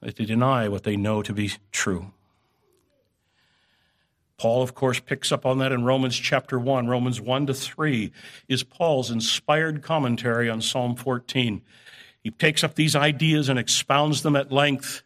[0.00, 2.12] that they deny what they know to be true.
[4.36, 6.86] Paul, of course, picks up on that in Romans chapter 1.
[6.86, 8.12] Romans 1 to 3
[8.48, 11.62] is Paul's inspired commentary on Psalm 14.
[12.22, 15.02] He takes up these ideas and expounds them at length.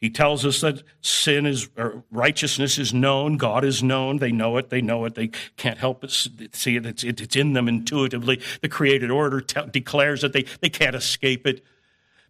[0.00, 4.16] He tells us that sin is, or righteousness is known, God is known.
[4.16, 6.86] They know it, they know it, they can't help but see it.
[6.86, 8.40] It's, it's in them intuitively.
[8.62, 11.62] The created order te- declares that they, they can't escape it,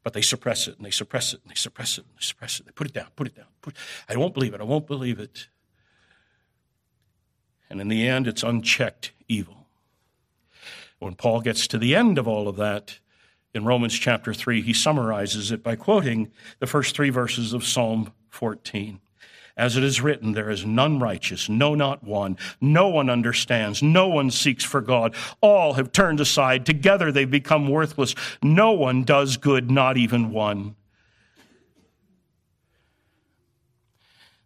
[0.03, 2.59] but they suppress it and they suppress it and they suppress it and they suppress
[2.59, 2.67] it.
[2.67, 3.47] They put it down, put it down.
[3.63, 3.77] Put,
[4.09, 5.47] I won't believe it, I won't believe it.
[7.69, 9.69] And in the end, it's unchecked evil.
[10.99, 12.99] When Paul gets to the end of all of that,
[13.55, 18.13] in Romans chapter 3, he summarizes it by quoting the first three verses of Psalm
[18.31, 19.01] 14.
[19.57, 22.39] As it is written, there is none righteous, no, not one.
[22.61, 23.83] No one understands.
[23.83, 25.15] No one seeks for God.
[25.41, 26.65] All have turned aside.
[26.65, 28.15] Together they've become worthless.
[28.43, 30.77] No one does good, not even one.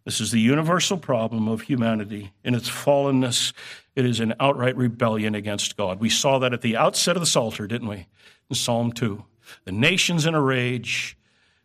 [0.03, 2.31] This is the universal problem of humanity.
[2.43, 3.53] In its fallenness,
[3.95, 5.99] it is an outright rebellion against God.
[5.99, 8.07] We saw that at the outset of the Psalter, didn't we?
[8.49, 9.23] In Psalm 2.
[9.65, 11.17] The nation's in a rage.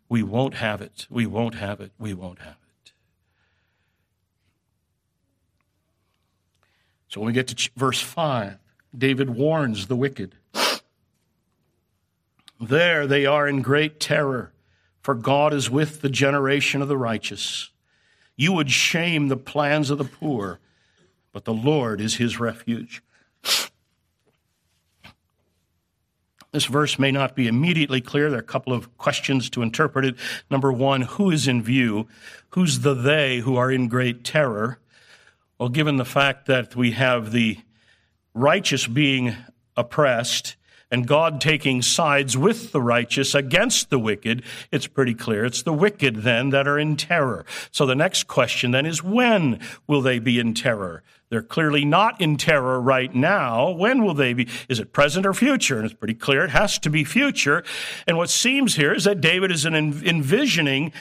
[0.08, 1.06] We won't have it.
[1.10, 1.92] We won't have it.
[1.98, 2.92] We won't have it.
[7.08, 8.56] So when we get to verse 5,
[8.96, 10.36] David warns the wicked.
[12.60, 14.52] There they are in great terror,
[15.00, 17.70] for God is with the generation of the righteous.
[18.36, 20.60] You would shame the plans of the poor,
[21.32, 23.02] but the Lord is his refuge.
[26.52, 28.28] This verse may not be immediately clear.
[28.28, 30.16] There are a couple of questions to interpret it.
[30.50, 32.08] Number one, who is in view?
[32.50, 34.78] Who's the they who are in great terror?
[35.58, 37.58] Well, given the fact that we have the
[38.34, 39.36] righteous being
[39.76, 40.56] oppressed
[40.90, 45.44] and God taking sides with the righteous against the wicked, it's pretty clear.
[45.44, 47.44] It's the wicked then that are in terror.
[47.70, 51.02] So the next question then is when will they be in terror?
[51.28, 53.70] They're clearly not in terror right now.
[53.70, 54.48] When will they be?
[54.68, 55.76] Is it present or future?
[55.76, 57.62] And it's pretty clear it has to be future.
[58.08, 60.92] And what seems here is that David is envisioning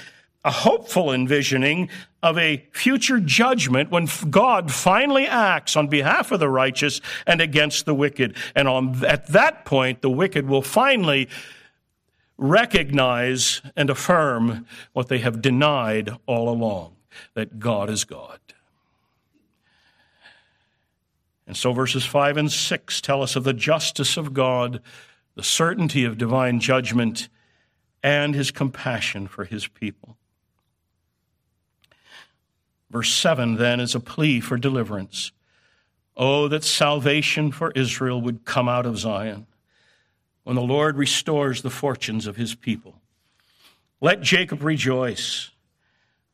[0.45, 1.89] a hopeful envisioning
[2.23, 7.85] of a future judgment when God finally acts on behalf of the righteous and against
[7.85, 8.35] the wicked.
[8.55, 11.27] And on, at that point, the wicked will finally
[12.37, 16.95] recognize and affirm what they have denied all along
[17.33, 18.39] that God is God.
[21.45, 24.81] And so verses 5 and 6 tell us of the justice of God,
[25.35, 27.27] the certainty of divine judgment,
[28.03, 30.18] and his compassion for his people.
[32.89, 35.31] Verse 7 then is a plea for deliverance.
[36.17, 39.47] Oh, that salvation for Israel would come out of Zion
[40.43, 42.95] when the Lord restores the fortunes of his people.
[44.01, 45.51] Let Jacob rejoice.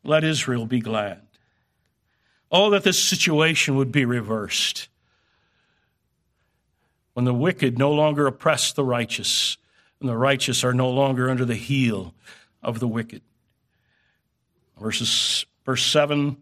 [0.04, 1.22] Let Israel be glad.
[2.52, 4.88] Oh, that this situation would be reversed.
[7.13, 9.58] When the wicked no longer oppress the righteous,
[10.00, 12.13] and the righteous are no longer under the heel
[12.63, 13.22] of the wicked.
[14.80, 16.38] Verses, verse 7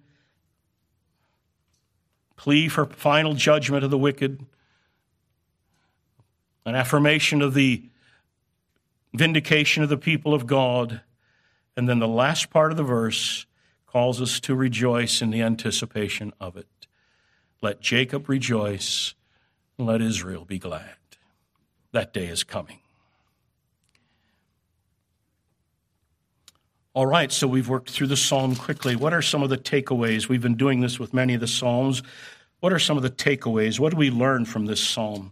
[2.43, 4.45] plea for final judgment of the wicked,
[6.65, 7.82] an affirmation of the
[9.13, 10.99] vindication of the people of God.
[11.77, 13.45] And then the last part of the verse
[13.88, 16.67] calls us to rejoice in the anticipation of it.
[17.62, 19.15] Let Jacob rejoice,
[19.77, 20.97] and let Israel be glad.
[21.93, 22.83] That day is coming.
[26.95, 28.95] All right, so we've worked through the psalm quickly.
[28.95, 30.29] What are some of the takeaways?
[30.29, 32.03] We've been doing this with many of the psalms.
[32.60, 33.79] What are some of the takeaways?
[33.79, 35.32] What do we learn from this psalm?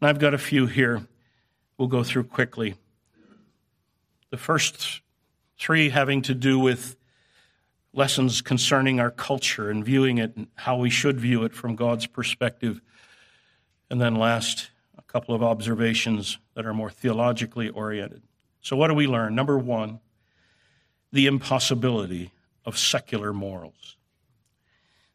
[0.00, 1.06] And I've got a few here
[1.78, 2.76] we'll go through quickly.
[4.30, 5.00] The first
[5.58, 6.94] three having to do with
[7.92, 12.06] lessons concerning our culture and viewing it and how we should view it from God's
[12.06, 12.80] perspective.
[13.90, 18.22] And then last, a couple of observations that are more theologically oriented.
[18.60, 19.34] So, what do we learn?
[19.34, 19.98] Number one,
[21.12, 22.32] the impossibility
[22.64, 23.96] of secular morals.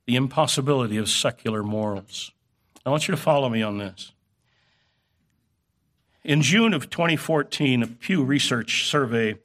[0.06, 2.32] The impossibility of secular morals.
[2.86, 4.14] I want you to follow me on this.
[6.24, 9.38] In June of 2014, a Pew Research survey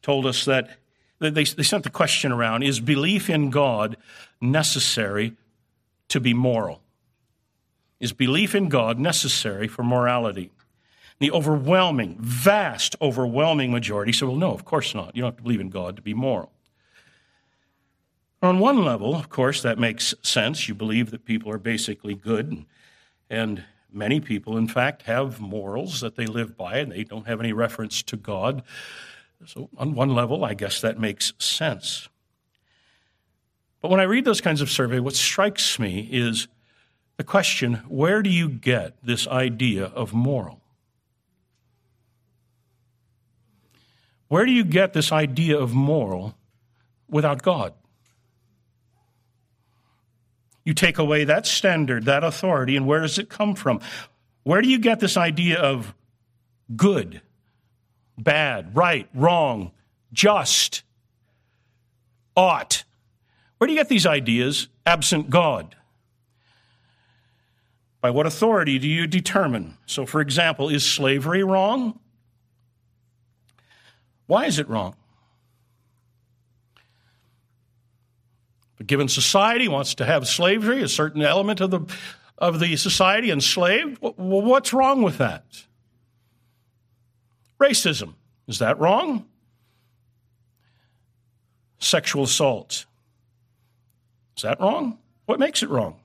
[0.00, 0.78] told us that
[1.18, 3.96] they, they sent the question around Is belief in God
[4.40, 5.34] necessary
[6.08, 6.80] to be moral?
[8.00, 10.50] Is belief in God necessary for morality?
[11.20, 15.14] The overwhelming, vast, overwhelming majority said, well, no, of course not.
[15.14, 16.52] You don't have to believe in God to be moral.
[18.42, 20.68] On one level, of course, that makes sense.
[20.68, 22.66] You believe that people are basically good
[23.30, 27.38] and, Many people, in fact, have morals that they live by and they don't have
[27.38, 28.64] any reference to God.
[29.46, 32.08] So, on one level, I guess that makes sense.
[33.80, 36.48] But when I read those kinds of surveys, what strikes me is
[37.18, 40.60] the question where do you get this idea of moral?
[44.28, 46.34] Where do you get this idea of moral
[47.08, 47.74] without God?
[50.64, 53.80] You take away that standard, that authority, and where does it come from?
[54.44, 55.94] Where do you get this idea of
[56.74, 57.20] good,
[58.16, 59.72] bad, right, wrong,
[60.12, 60.82] just,
[62.34, 62.84] ought?
[63.58, 65.76] Where do you get these ideas absent God?
[68.00, 69.78] By what authority do you determine?
[69.86, 71.98] So, for example, is slavery wrong?
[74.26, 74.94] Why is it wrong?
[78.80, 81.80] A given society wants to have slavery, a certain element of the,
[82.38, 83.98] of the society enslaved.
[84.00, 85.44] What's wrong with that?
[87.60, 88.14] Racism.
[88.48, 89.26] Is that wrong?
[91.78, 92.86] Sexual assault.
[94.36, 94.98] Is that wrong?
[95.26, 96.00] What makes it wrong?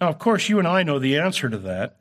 [0.00, 1.96] Now, of course, you and I know the answer to that.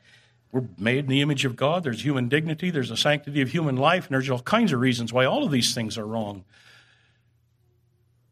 [0.56, 1.84] We're made in the image of God.
[1.84, 2.70] There's human dignity.
[2.70, 4.08] There's a sanctity of human life.
[4.08, 6.46] And there's all kinds of reasons why all of these things are wrong.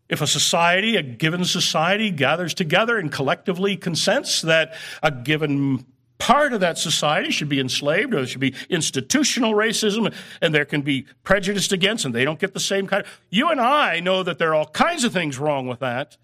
[0.08, 5.86] If a society, a given society, gathers together and collectively consents that a given
[6.18, 10.64] part of that society should be enslaved or there should be institutional racism and there
[10.64, 13.20] can be prejudiced against and they don't get the same kind of.
[13.32, 16.16] You and I know that there are all kinds of things wrong with that.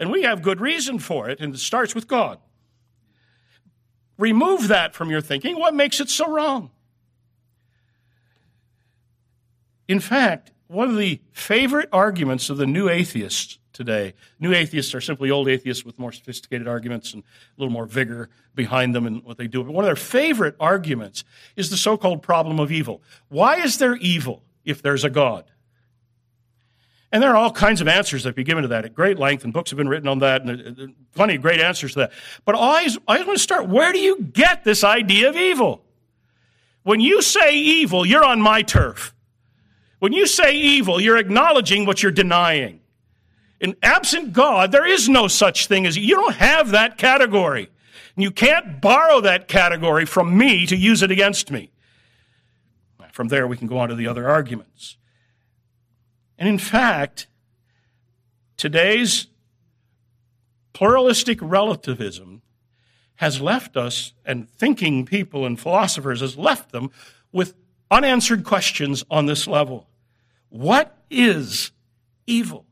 [0.00, 2.40] And we have good reason for it, and it starts with God.
[4.20, 5.58] Remove that from your thinking.
[5.58, 6.70] What makes it so wrong?
[9.88, 15.00] In fact, one of the favorite arguments of the new atheists today, new atheists are
[15.00, 19.24] simply old atheists with more sophisticated arguments and a little more vigor behind them and
[19.24, 19.64] what they do.
[19.64, 21.24] But one of their favorite arguments
[21.56, 23.02] is the so called problem of evil.
[23.30, 25.50] Why is there evil if there's a God?
[27.12, 29.42] And there are all kinds of answers that be given to that at great length,
[29.42, 32.00] and books have been written on that, and uh, uh, plenty of great answers to
[32.00, 32.12] that.
[32.44, 35.82] But I always want to start where do you get this idea of evil?
[36.82, 39.14] When you say evil, you're on my turf.
[39.98, 42.80] When you say evil, you're acknowledging what you're denying.
[43.60, 47.68] In absent God, there is no such thing as you don't have that category.
[48.16, 51.70] And you can't borrow that category from me to use it against me.
[53.12, 54.96] From there, we can go on to the other arguments.
[56.40, 57.28] And in fact,
[58.56, 59.26] today's
[60.72, 62.40] pluralistic relativism
[63.16, 66.90] has left us, and thinking people and philosophers has left them
[67.30, 67.54] with
[67.90, 69.86] unanswered questions on this level.
[70.48, 71.70] What is
[72.26, 72.64] evil?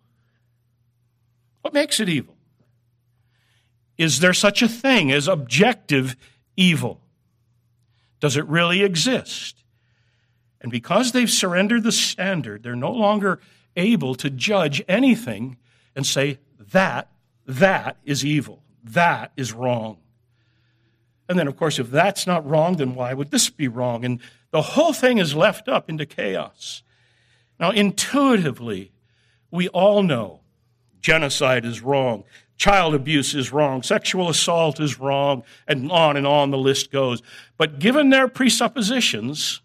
[1.60, 2.38] What makes it evil?
[3.98, 6.16] Is there such a thing as objective
[6.56, 7.02] evil?
[8.20, 9.62] Does it really exist?
[10.62, 13.38] And because they've surrendered the standard, they're no longer
[13.78, 15.56] able to judge anything
[15.96, 16.38] and say,
[16.72, 17.10] that,
[17.46, 18.62] that is evil.
[18.84, 19.98] That is wrong.
[21.28, 24.04] And then, of course, if that's not wrong, then why would this be wrong?
[24.04, 24.20] And
[24.50, 26.82] the whole thing is left up into chaos.
[27.60, 28.92] Now, intuitively,
[29.50, 30.40] we all know
[31.00, 32.24] genocide is wrong,
[32.56, 37.22] child abuse is wrong, sexual assault is wrong, and on and on the list goes.
[37.56, 39.60] But given their presuppositions,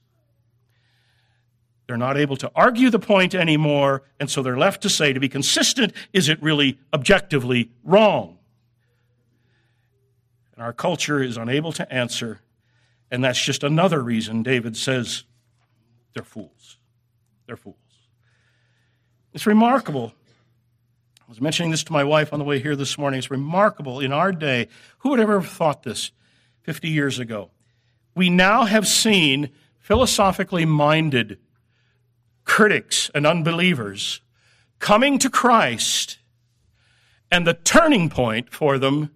[1.93, 5.19] they're not able to argue the point anymore, and so they're left to say, to
[5.19, 8.39] be consistent, is it really objectively wrong?
[10.55, 12.39] And our culture is unable to answer,
[13.11, 15.25] and that's just another reason David says
[16.15, 16.79] they're fools.
[17.45, 17.75] They're fools.
[19.31, 20.15] It's remarkable.
[21.21, 23.19] I was mentioning this to my wife on the way here this morning.
[23.19, 24.67] It's remarkable in our day.
[24.99, 26.11] Who would ever have thought this
[26.63, 27.51] 50 years ago?
[28.15, 31.37] We now have seen philosophically minded
[32.45, 34.21] critics and unbelievers
[34.79, 36.17] coming to Christ,
[37.31, 39.11] and the turning point for them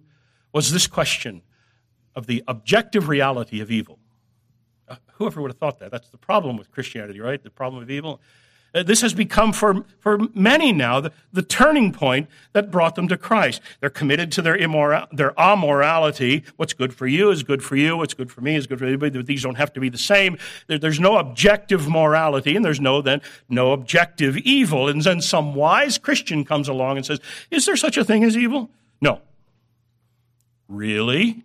[0.52, 1.42] was this question
[2.16, 3.98] of the objective reality of evil.
[4.88, 5.90] Uh, whoever would have thought that?
[5.90, 7.42] That's the problem with Christianity, right?
[7.42, 8.20] The problem of evil.
[8.74, 13.08] Uh, this has become for, for many now the, the turning point that brought them
[13.08, 13.62] to Christ.
[13.80, 16.44] They're committed to their, immoral, their amorality.
[16.56, 17.96] What's good for you is good for you.
[17.96, 19.22] What's good for me is good for anybody.
[19.22, 20.36] These don't have to be the same.
[20.66, 24.88] There, there's no objective morality, and there's no then no objective evil.
[24.88, 28.36] And then some wise Christian comes along and says, "Is there such a thing as
[28.36, 29.22] evil?" No.
[30.68, 31.44] Really?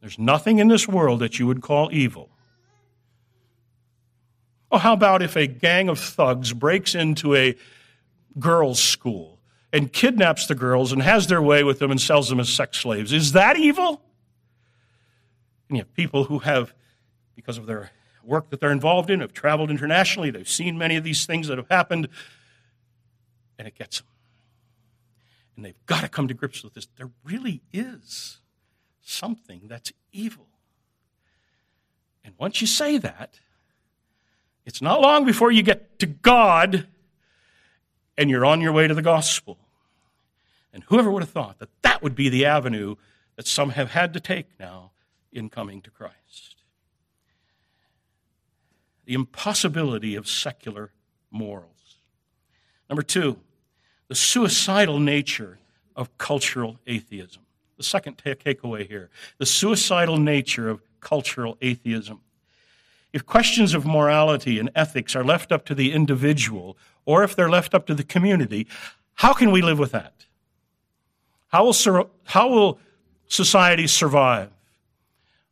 [0.00, 2.31] There's nothing in this world that you would call evil.
[4.72, 7.54] Oh, how about if a gang of thugs breaks into a
[8.38, 9.38] girls' school
[9.72, 12.78] and kidnaps the girls and has their way with them and sells them as sex
[12.78, 13.12] slaves.
[13.12, 14.02] Is that evil?
[15.68, 16.74] And you have people who have,
[17.34, 17.90] because of their
[18.22, 21.58] work that they're involved in, have traveled internationally, they've seen many of these things that
[21.58, 22.08] have happened,
[23.58, 24.08] and it gets them.
[25.56, 26.88] And they've got to come to grips with this.
[26.96, 28.38] There really is
[29.00, 30.46] something that's evil.
[32.24, 33.40] And once you say that,
[34.64, 36.86] it's not long before you get to God
[38.16, 39.58] and you're on your way to the gospel.
[40.72, 42.96] And whoever would have thought that that would be the avenue
[43.36, 44.92] that some have had to take now
[45.32, 46.56] in coming to Christ?
[49.04, 50.92] The impossibility of secular
[51.30, 51.96] morals.
[52.88, 53.38] Number two,
[54.08, 55.58] the suicidal nature
[55.96, 57.42] of cultural atheism.
[57.76, 62.20] The second takeaway here the suicidal nature of cultural atheism.
[63.12, 67.50] If questions of morality and ethics are left up to the individual, or if they're
[67.50, 68.66] left up to the community,
[69.14, 70.26] how can we live with that?
[71.48, 72.78] How will, how will
[73.28, 74.50] society survive?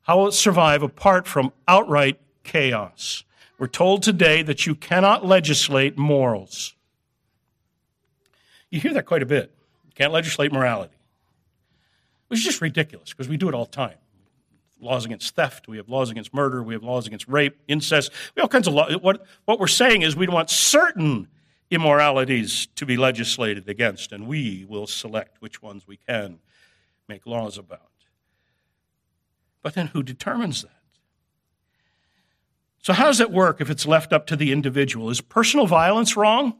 [0.02, 3.24] How will it survive apart from outright chaos?
[3.58, 6.74] We're told today that you cannot legislate morals.
[8.70, 9.52] You hear that quite a bit.
[9.84, 10.94] You can't legislate morality,
[12.28, 13.99] which is just ridiculous because we do it all the time
[14.80, 18.42] laws against theft, we have laws against murder, we have laws against rape, incest, we
[18.42, 18.96] all kinds of laws.
[19.00, 21.28] What, what we're saying is we want certain
[21.70, 26.38] immoralities to be legislated against, and we will select which ones we can
[27.08, 27.82] make laws about.
[29.62, 30.70] But then who determines that?
[32.82, 35.10] So, how does it work if it's left up to the individual?
[35.10, 36.54] Is personal violence wrong?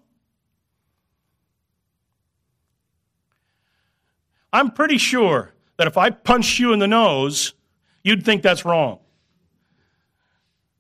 [4.53, 7.55] I'm pretty sure that if I punched you in the nose,
[8.03, 8.99] You'd think that's wrong.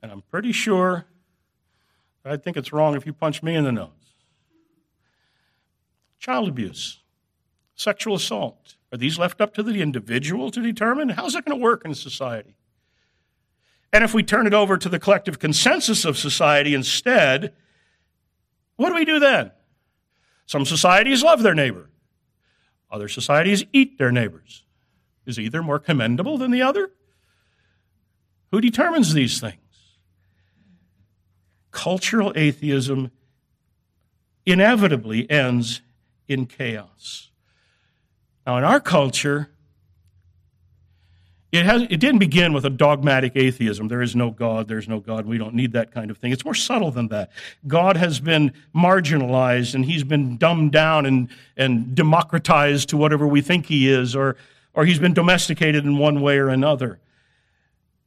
[0.03, 1.07] And I'm pretty sure
[2.25, 3.89] I'd think it's wrong if you punch me in the nose.
[6.19, 7.01] Child abuse,
[7.75, 8.77] sexual assault.
[8.93, 11.11] Are these left up to the individual to determine?
[11.11, 12.57] How's that going to work in society?
[13.93, 17.53] And if we turn it over to the collective consensus of society instead,
[18.77, 19.51] what do we do then?
[20.47, 21.91] Some societies love their neighbor,
[22.91, 24.65] other societies eat their neighbors.
[25.27, 26.91] Is either more commendable than the other?
[28.51, 29.57] Who determines these things?
[31.71, 33.11] Cultural atheism
[34.45, 35.83] inevitably ends
[36.27, 37.31] in chaos.
[38.47, 39.51] Now, in our culture,
[41.53, 43.89] it, has, it didn't begin with a dogmatic atheism.
[43.89, 46.33] There is no God, there's no God, we don't need that kind of thing.
[46.33, 47.31] It's more subtle than that.
[47.67, 53.41] God has been marginalized and he's been dumbed down and, and democratized to whatever we
[53.41, 54.37] think he is, or,
[54.75, 57.01] or he's been domesticated in one way or another.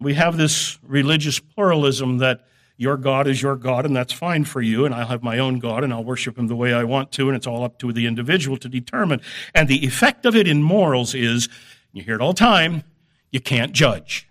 [0.03, 2.45] We have this religious pluralism that
[2.75, 5.59] your God is your God, and that's fine for you, and I'll have my own
[5.59, 7.93] God, and I'll worship him the way I want to, and it's all up to
[7.93, 9.21] the individual to determine.
[9.55, 11.47] And the effect of it in morals is,
[11.93, 12.83] you hear it all the time,
[13.31, 14.27] you can't judge.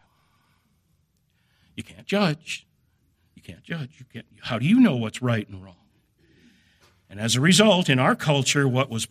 [1.77, 2.66] You can't judge.
[3.35, 3.97] You can't judge.
[3.99, 5.77] You can't, how do you know what's right and wrong?
[7.09, 9.09] And as a result, in our culture, what was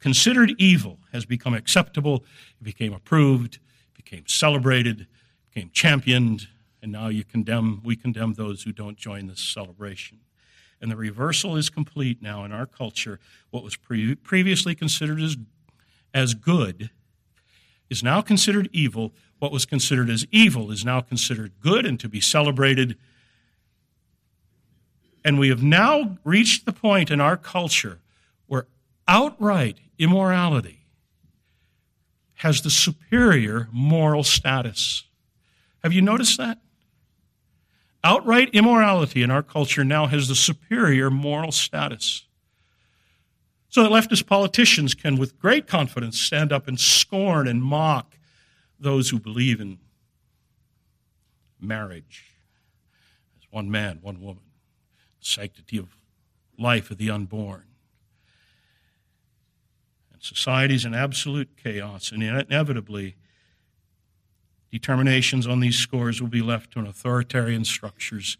[0.00, 2.24] considered evil has become acceptable,
[2.60, 5.06] it became approved, it became celebrated,
[5.56, 6.48] became championed,
[6.82, 10.18] and now you condemn, we condemn those who don't join this celebration.
[10.82, 13.18] And the reversal is complete now in our culture.
[13.48, 15.38] What was pre- previously considered as,
[16.12, 16.90] as good
[17.88, 19.14] is now considered evil.
[19.38, 22.98] What was considered as evil is now considered good and to be celebrated.
[25.24, 28.00] And we have now reached the point in our culture
[28.46, 28.66] where
[29.08, 30.80] outright immorality
[32.34, 35.05] has the superior moral status.
[35.82, 36.58] Have you noticed that?
[38.02, 42.26] Outright immorality in our culture now has the superior moral status.
[43.68, 48.16] So that leftist politicians can, with great confidence, stand up and scorn and mock
[48.78, 49.78] those who believe in
[51.60, 52.24] marriage
[53.38, 54.44] as one man, one woman,
[55.20, 55.96] sanctity of
[56.58, 57.64] life of the unborn.
[60.12, 63.16] And society is in absolute chaos, and inevitably,
[64.70, 68.36] Determinations on these scores will be left to an authoritarian structures,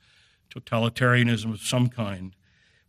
[0.50, 2.34] totalitarianism of some kind.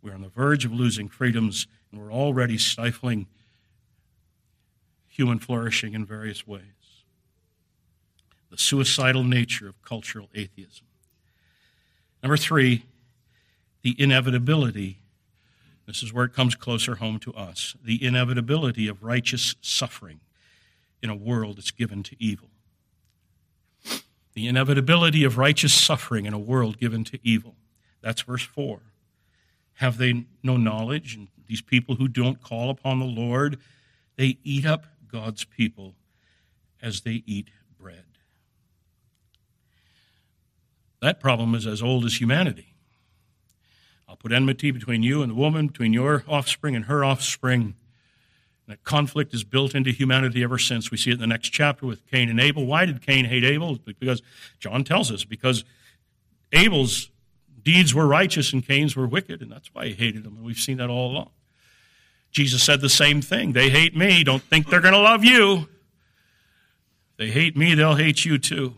[0.02, 3.28] We're on the verge of losing freedoms, and we're already stifling
[5.08, 6.62] human flourishing in various ways.
[8.50, 10.86] The suicidal nature of cultural atheism.
[12.24, 12.86] Number three,
[13.82, 15.00] the inevitability.
[15.86, 20.20] This is where it comes closer home to us the inevitability of righteous suffering
[21.02, 22.50] in a world that's given to evil
[24.38, 27.56] the inevitability of righteous suffering in a world given to evil.
[28.04, 28.80] That's verse 4.
[29.74, 31.16] Have they no knowledge?
[31.16, 33.58] And these people who don't call upon the Lord,
[34.16, 35.96] they eat up God's people
[36.84, 38.06] as they eat bread.
[41.02, 42.76] That problem is as old as humanity.
[44.08, 47.74] I'll put enmity between you and the woman, between your offspring and her offspring.
[48.68, 50.92] That conflict is built into humanity ever since.
[50.92, 52.66] We see it in the next chapter with Cain and Abel.
[52.66, 53.78] Why did Cain hate Abel?
[53.78, 54.22] Because
[54.60, 55.64] John tells us, because
[56.52, 57.10] Abel's
[57.64, 60.36] deeds were righteous and Cain's were wicked, and that's why he hated him.
[60.36, 61.30] And we've seen that all along.
[62.32, 63.54] Jesus said the same thing.
[63.54, 64.24] They hate me.
[64.24, 65.70] Don't think they're going to love you.
[67.18, 68.76] They hate me, they'll hate you too.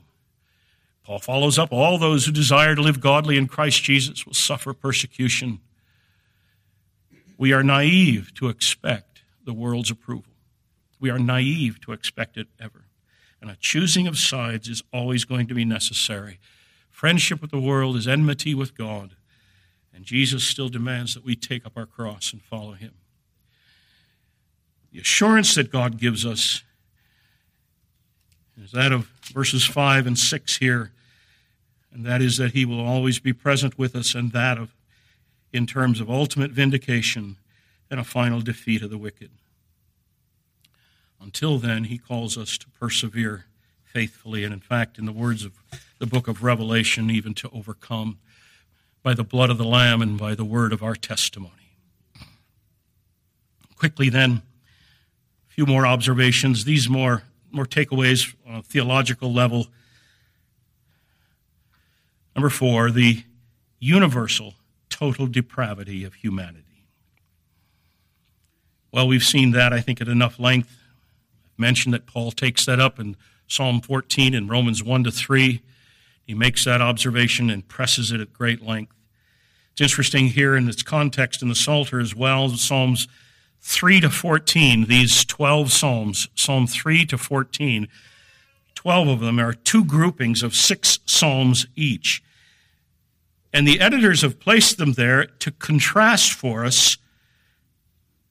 [1.03, 4.73] Paul follows up all those who desire to live godly in Christ Jesus will suffer
[4.73, 5.59] persecution.
[7.37, 9.08] We are naive to expect
[9.49, 10.33] the world's approval.
[10.99, 12.85] We are naive to expect it ever.
[13.41, 16.39] And a choosing of sides is always going to be necessary.
[16.91, 19.15] Friendship with the world is enmity with God.
[19.91, 22.93] And Jesus still demands that we take up our cross and follow him.
[24.91, 26.61] The assurance that God gives us
[28.61, 30.91] is that of verses 5 and 6 here,
[31.91, 34.75] and that is that he will always be present with us, and that of
[35.51, 37.37] in terms of ultimate vindication
[37.89, 39.31] and a final defeat of the wicked.
[41.21, 43.45] Until then, he calls us to persevere
[43.83, 45.53] faithfully, and in fact, in the words of
[45.97, 48.19] the book of Revelation, even to overcome
[49.01, 51.53] by the blood of the Lamb and by the word of our testimony.
[53.75, 54.41] Quickly, then,
[55.49, 56.65] a few more observations.
[56.65, 59.67] These more more takeaways on a theological level.
[62.35, 63.23] Number four, the
[63.79, 64.53] universal
[64.89, 66.68] total depravity of humanity.
[68.91, 70.75] Well, we've seen that, I think, at enough length.
[71.53, 73.15] I've mentioned that Paul takes that up in
[73.47, 75.61] Psalm 14 and Romans 1 to 3.
[76.25, 78.93] He makes that observation and presses it at great length.
[79.71, 83.07] It's interesting here in its context in the Psalter as well, Psalms
[83.61, 87.87] 3 to 14, these 12 Psalms, Psalm 3 to 14,
[88.75, 92.23] 12 of them are two groupings of six Psalms each.
[93.51, 96.97] And the editors have placed them there to contrast for us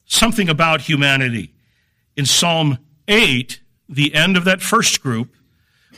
[0.08, 1.54] something about humanity.
[2.16, 5.34] In Psalm 8, the end of that first group,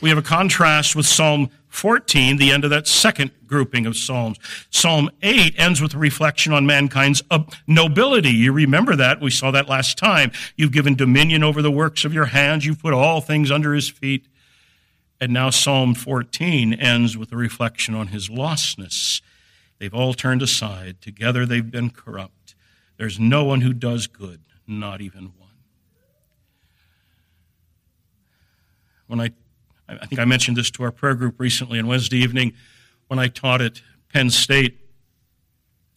[0.01, 4.37] we have a contrast with Psalm 14, the end of that second grouping of Psalms.
[4.69, 8.29] Psalm 8 ends with a reflection on mankind's uh, nobility.
[8.29, 9.21] You remember that.
[9.21, 10.31] We saw that last time.
[10.55, 12.65] You've given dominion over the works of your hands.
[12.65, 14.27] You've put all things under his feet.
[15.19, 19.21] And now Psalm 14 ends with a reflection on his lostness.
[19.79, 20.99] They've all turned aside.
[21.01, 22.40] Together they've been corrupt.
[23.01, 25.49] There's no one who does good, not even one.
[29.07, 29.31] When I
[29.89, 32.53] I think I mentioned this to our prayer group recently on Wednesday evening
[33.07, 33.81] when I taught at
[34.13, 34.77] Penn State.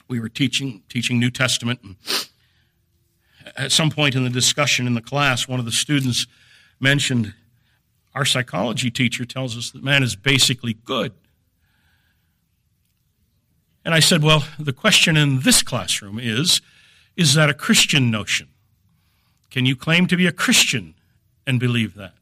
[0.08, 1.80] We were teaching teaching New Testament.
[1.82, 1.96] And
[3.54, 6.26] at some point in the discussion in the class, one of the students
[6.80, 7.34] mentioned
[8.14, 11.12] our psychology teacher tells us that man is basically good.
[13.84, 16.62] And I said, well, the question in this classroom is
[17.16, 18.48] is that a Christian notion?
[19.50, 20.94] Can you claim to be a Christian
[21.46, 22.14] and believe that?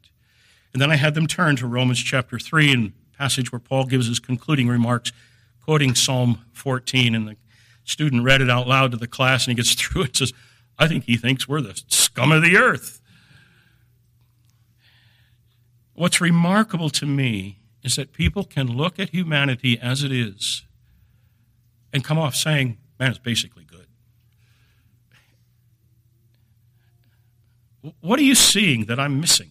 [0.72, 4.06] And then I had them turn to Romans chapter 3 and passage where Paul gives
[4.06, 5.12] his concluding remarks,
[5.64, 7.14] quoting Psalm 14.
[7.14, 7.36] And the
[7.84, 10.32] student read it out loud to the class, and he gets through it and says,
[10.78, 13.00] I think he thinks we're the scum of the earth.
[15.94, 20.64] What's remarkable to me is that people can look at humanity as it is
[21.92, 23.81] and come off saying, man, it's basically good.
[28.00, 29.50] What are you seeing that I'm missing?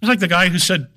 [0.00, 0.88] It's like the guy who said,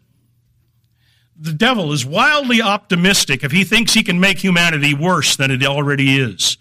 [1.37, 5.63] the devil is wildly optimistic if he thinks he can make humanity worse than it
[5.63, 6.57] already is.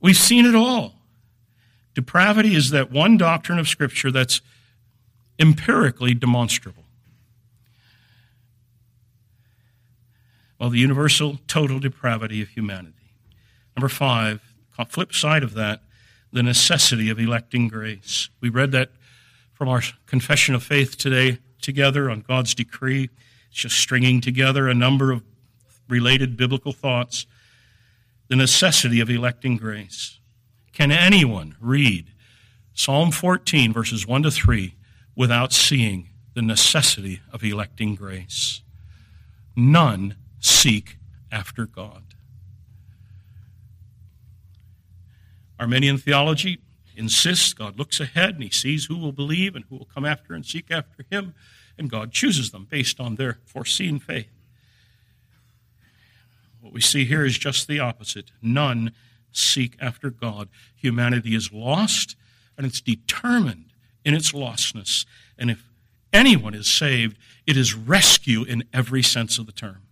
[0.00, 0.94] We've seen it all.
[1.94, 4.40] Depravity is that one doctrine of Scripture that's
[5.38, 6.84] empirically demonstrable.
[10.58, 13.10] Well, the universal total depravity of humanity.
[13.76, 14.40] Number five,
[14.88, 15.82] flip side of that,
[16.32, 18.30] the necessity of electing grace.
[18.40, 18.90] We read that
[19.52, 23.10] from our confession of faith today together on God's decree.
[23.50, 25.22] It's just stringing together a number of
[25.88, 27.26] related biblical thoughts.
[28.28, 30.18] The necessity of electing grace.
[30.72, 32.12] Can anyone read
[32.72, 34.74] Psalm 14, verses 1 to 3,
[35.14, 38.62] without seeing the necessity of electing grace?
[39.54, 40.96] None seek
[41.30, 42.11] after God.
[45.62, 46.58] Arminian theology
[46.96, 50.34] insists God looks ahead and he sees who will believe and who will come after
[50.34, 51.34] and seek after him,
[51.78, 54.26] and God chooses them based on their foreseen faith.
[56.60, 58.32] What we see here is just the opposite.
[58.42, 58.90] None
[59.30, 60.48] seek after God.
[60.74, 62.16] Humanity is lost,
[62.58, 63.72] and it's determined
[64.04, 65.06] in its lostness.
[65.38, 65.70] And if
[66.12, 69.82] anyone is saved, it is rescue in every sense of the term.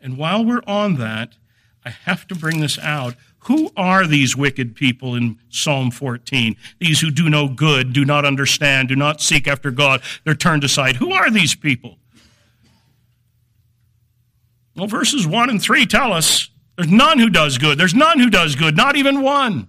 [0.00, 1.38] And while we're on that,
[1.84, 3.14] I have to bring this out.
[3.40, 6.56] Who are these wicked people in Psalm 14?
[6.78, 10.64] These who do no good, do not understand, do not seek after God, they're turned
[10.64, 10.96] aside.
[10.96, 11.98] Who are these people?
[14.76, 17.78] Well, verses 1 and 3 tell us there's none who does good.
[17.78, 19.68] There's none who does good, not even one.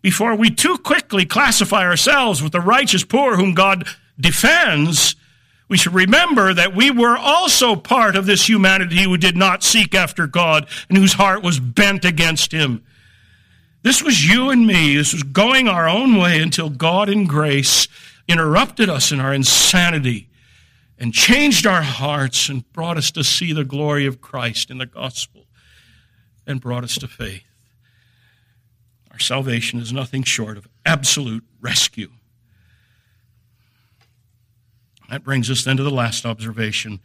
[0.00, 3.88] Before we too quickly classify ourselves with the righteous poor whom God
[4.18, 5.16] defends,
[5.68, 9.94] we should remember that we were also part of this humanity who did not seek
[9.94, 12.82] after God and whose heart was bent against Him.
[13.82, 14.96] This was you and me.
[14.96, 17.86] This was going our own way until God in grace
[18.26, 20.28] interrupted us in our insanity
[20.98, 24.86] and changed our hearts and brought us to see the glory of Christ in the
[24.86, 25.46] gospel
[26.46, 27.44] and brought us to faith.
[29.12, 32.10] Our salvation is nothing short of absolute rescue.
[35.08, 37.00] That brings us then to the last observation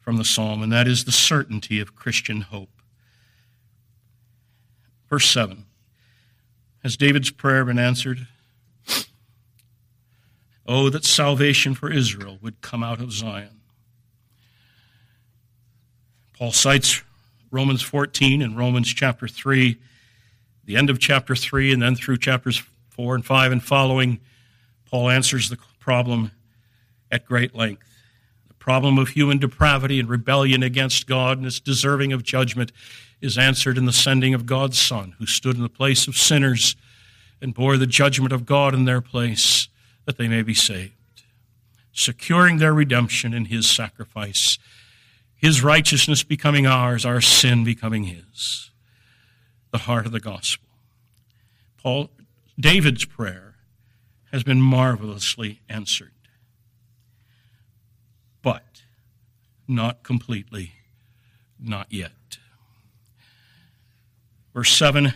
[0.00, 2.70] from the psalm, and that is the certainty of Christian hope.
[5.08, 5.64] Verse 7
[6.82, 8.26] Has David's prayer been answered?
[10.68, 13.60] Oh, that salvation for Israel would come out of Zion.
[16.36, 17.02] Paul cites
[17.52, 19.76] Romans 14 and Romans chapter 3,
[20.64, 24.18] the end of chapter 3, and then through chapters 4 and 5 and following.
[24.90, 26.32] Paul answers the problem
[27.10, 27.88] at great length.
[28.48, 32.72] The problem of human depravity and rebellion against God and its deserving of judgment
[33.20, 36.76] is answered in the sending of God's Son, who stood in the place of sinners
[37.40, 39.68] and bore the judgment of God in their place
[40.04, 40.92] that they may be saved,
[41.92, 44.58] securing their redemption in his sacrifice,
[45.34, 48.70] his righteousness becoming ours, our sin becoming his.
[49.70, 50.68] The heart of the gospel.
[51.76, 52.10] Paul
[52.58, 53.56] David's prayer
[54.32, 56.12] has been marvelously answered.
[58.46, 58.84] But
[59.66, 60.74] not completely,
[61.58, 62.38] not yet.
[64.54, 65.14] Verse 7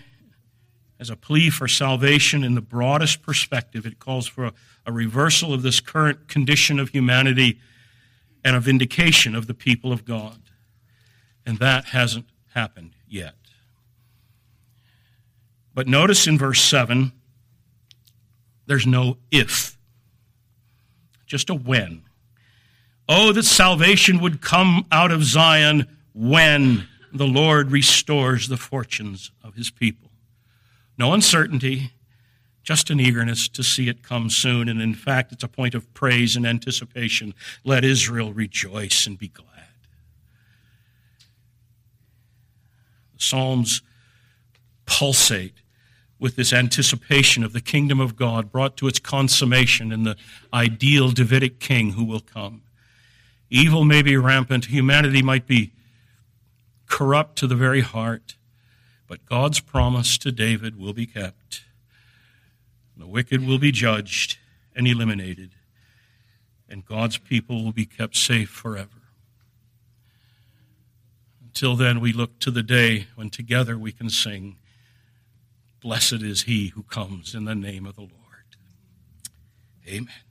[0.99, 3.87] as a plea for salvation in the broadest perspective.
[3.87, 4.53] It calls for a,
[4.85, 7.61] a, reversal of this current condition of humanity
[8.43, 10.41] and a vindication of the people of God.
[11.47, 13.37] And that hasn't happened yet.
[15.73, 17.13] But notice in verse 7,
[18.67, 19.79] there's no if,
[21.27, 22.03] just a when.
[23.13, 29.57] Oh, that salvation would come out of Zion when the Lord restores the fortunes of
[29.57, 30.13] his people.
[30.97, 31.91] No uncertainty,
[32.63, 34.69] just an eagerness to see it come soon.
[34.69, 37.35] And in fact, it's a point of praise and anticipation.
[37.65, 39.49] Let Israel rejoice and be glad.
[43.17, 43.83] The Psalms
[44.87, 45.63] pulsate
[46.21, 50.17] with this anticipation of the kingdom of God brought to its consummation in the
[50.55, 52.63] ideal Davidic king who will come.
[53.51, 55.73] Evil may be rampant, humanity might be
[56.87, 58.37] corrupt to the very heart.
[59.09, 61.63] But God's promise to David will be kept.
[62.97, 64.39] The wicked will be judged
[64.77, 65.51] and eliminated,
[66.69, 69.01] and God's people will be kept safe forever.
[71.43, 74.59] Until then, we look to the day when together we can sing,
[75.81, 78.11] Blessed is he who comes in the name of the Lord.
[79.89, 80.30] Amen.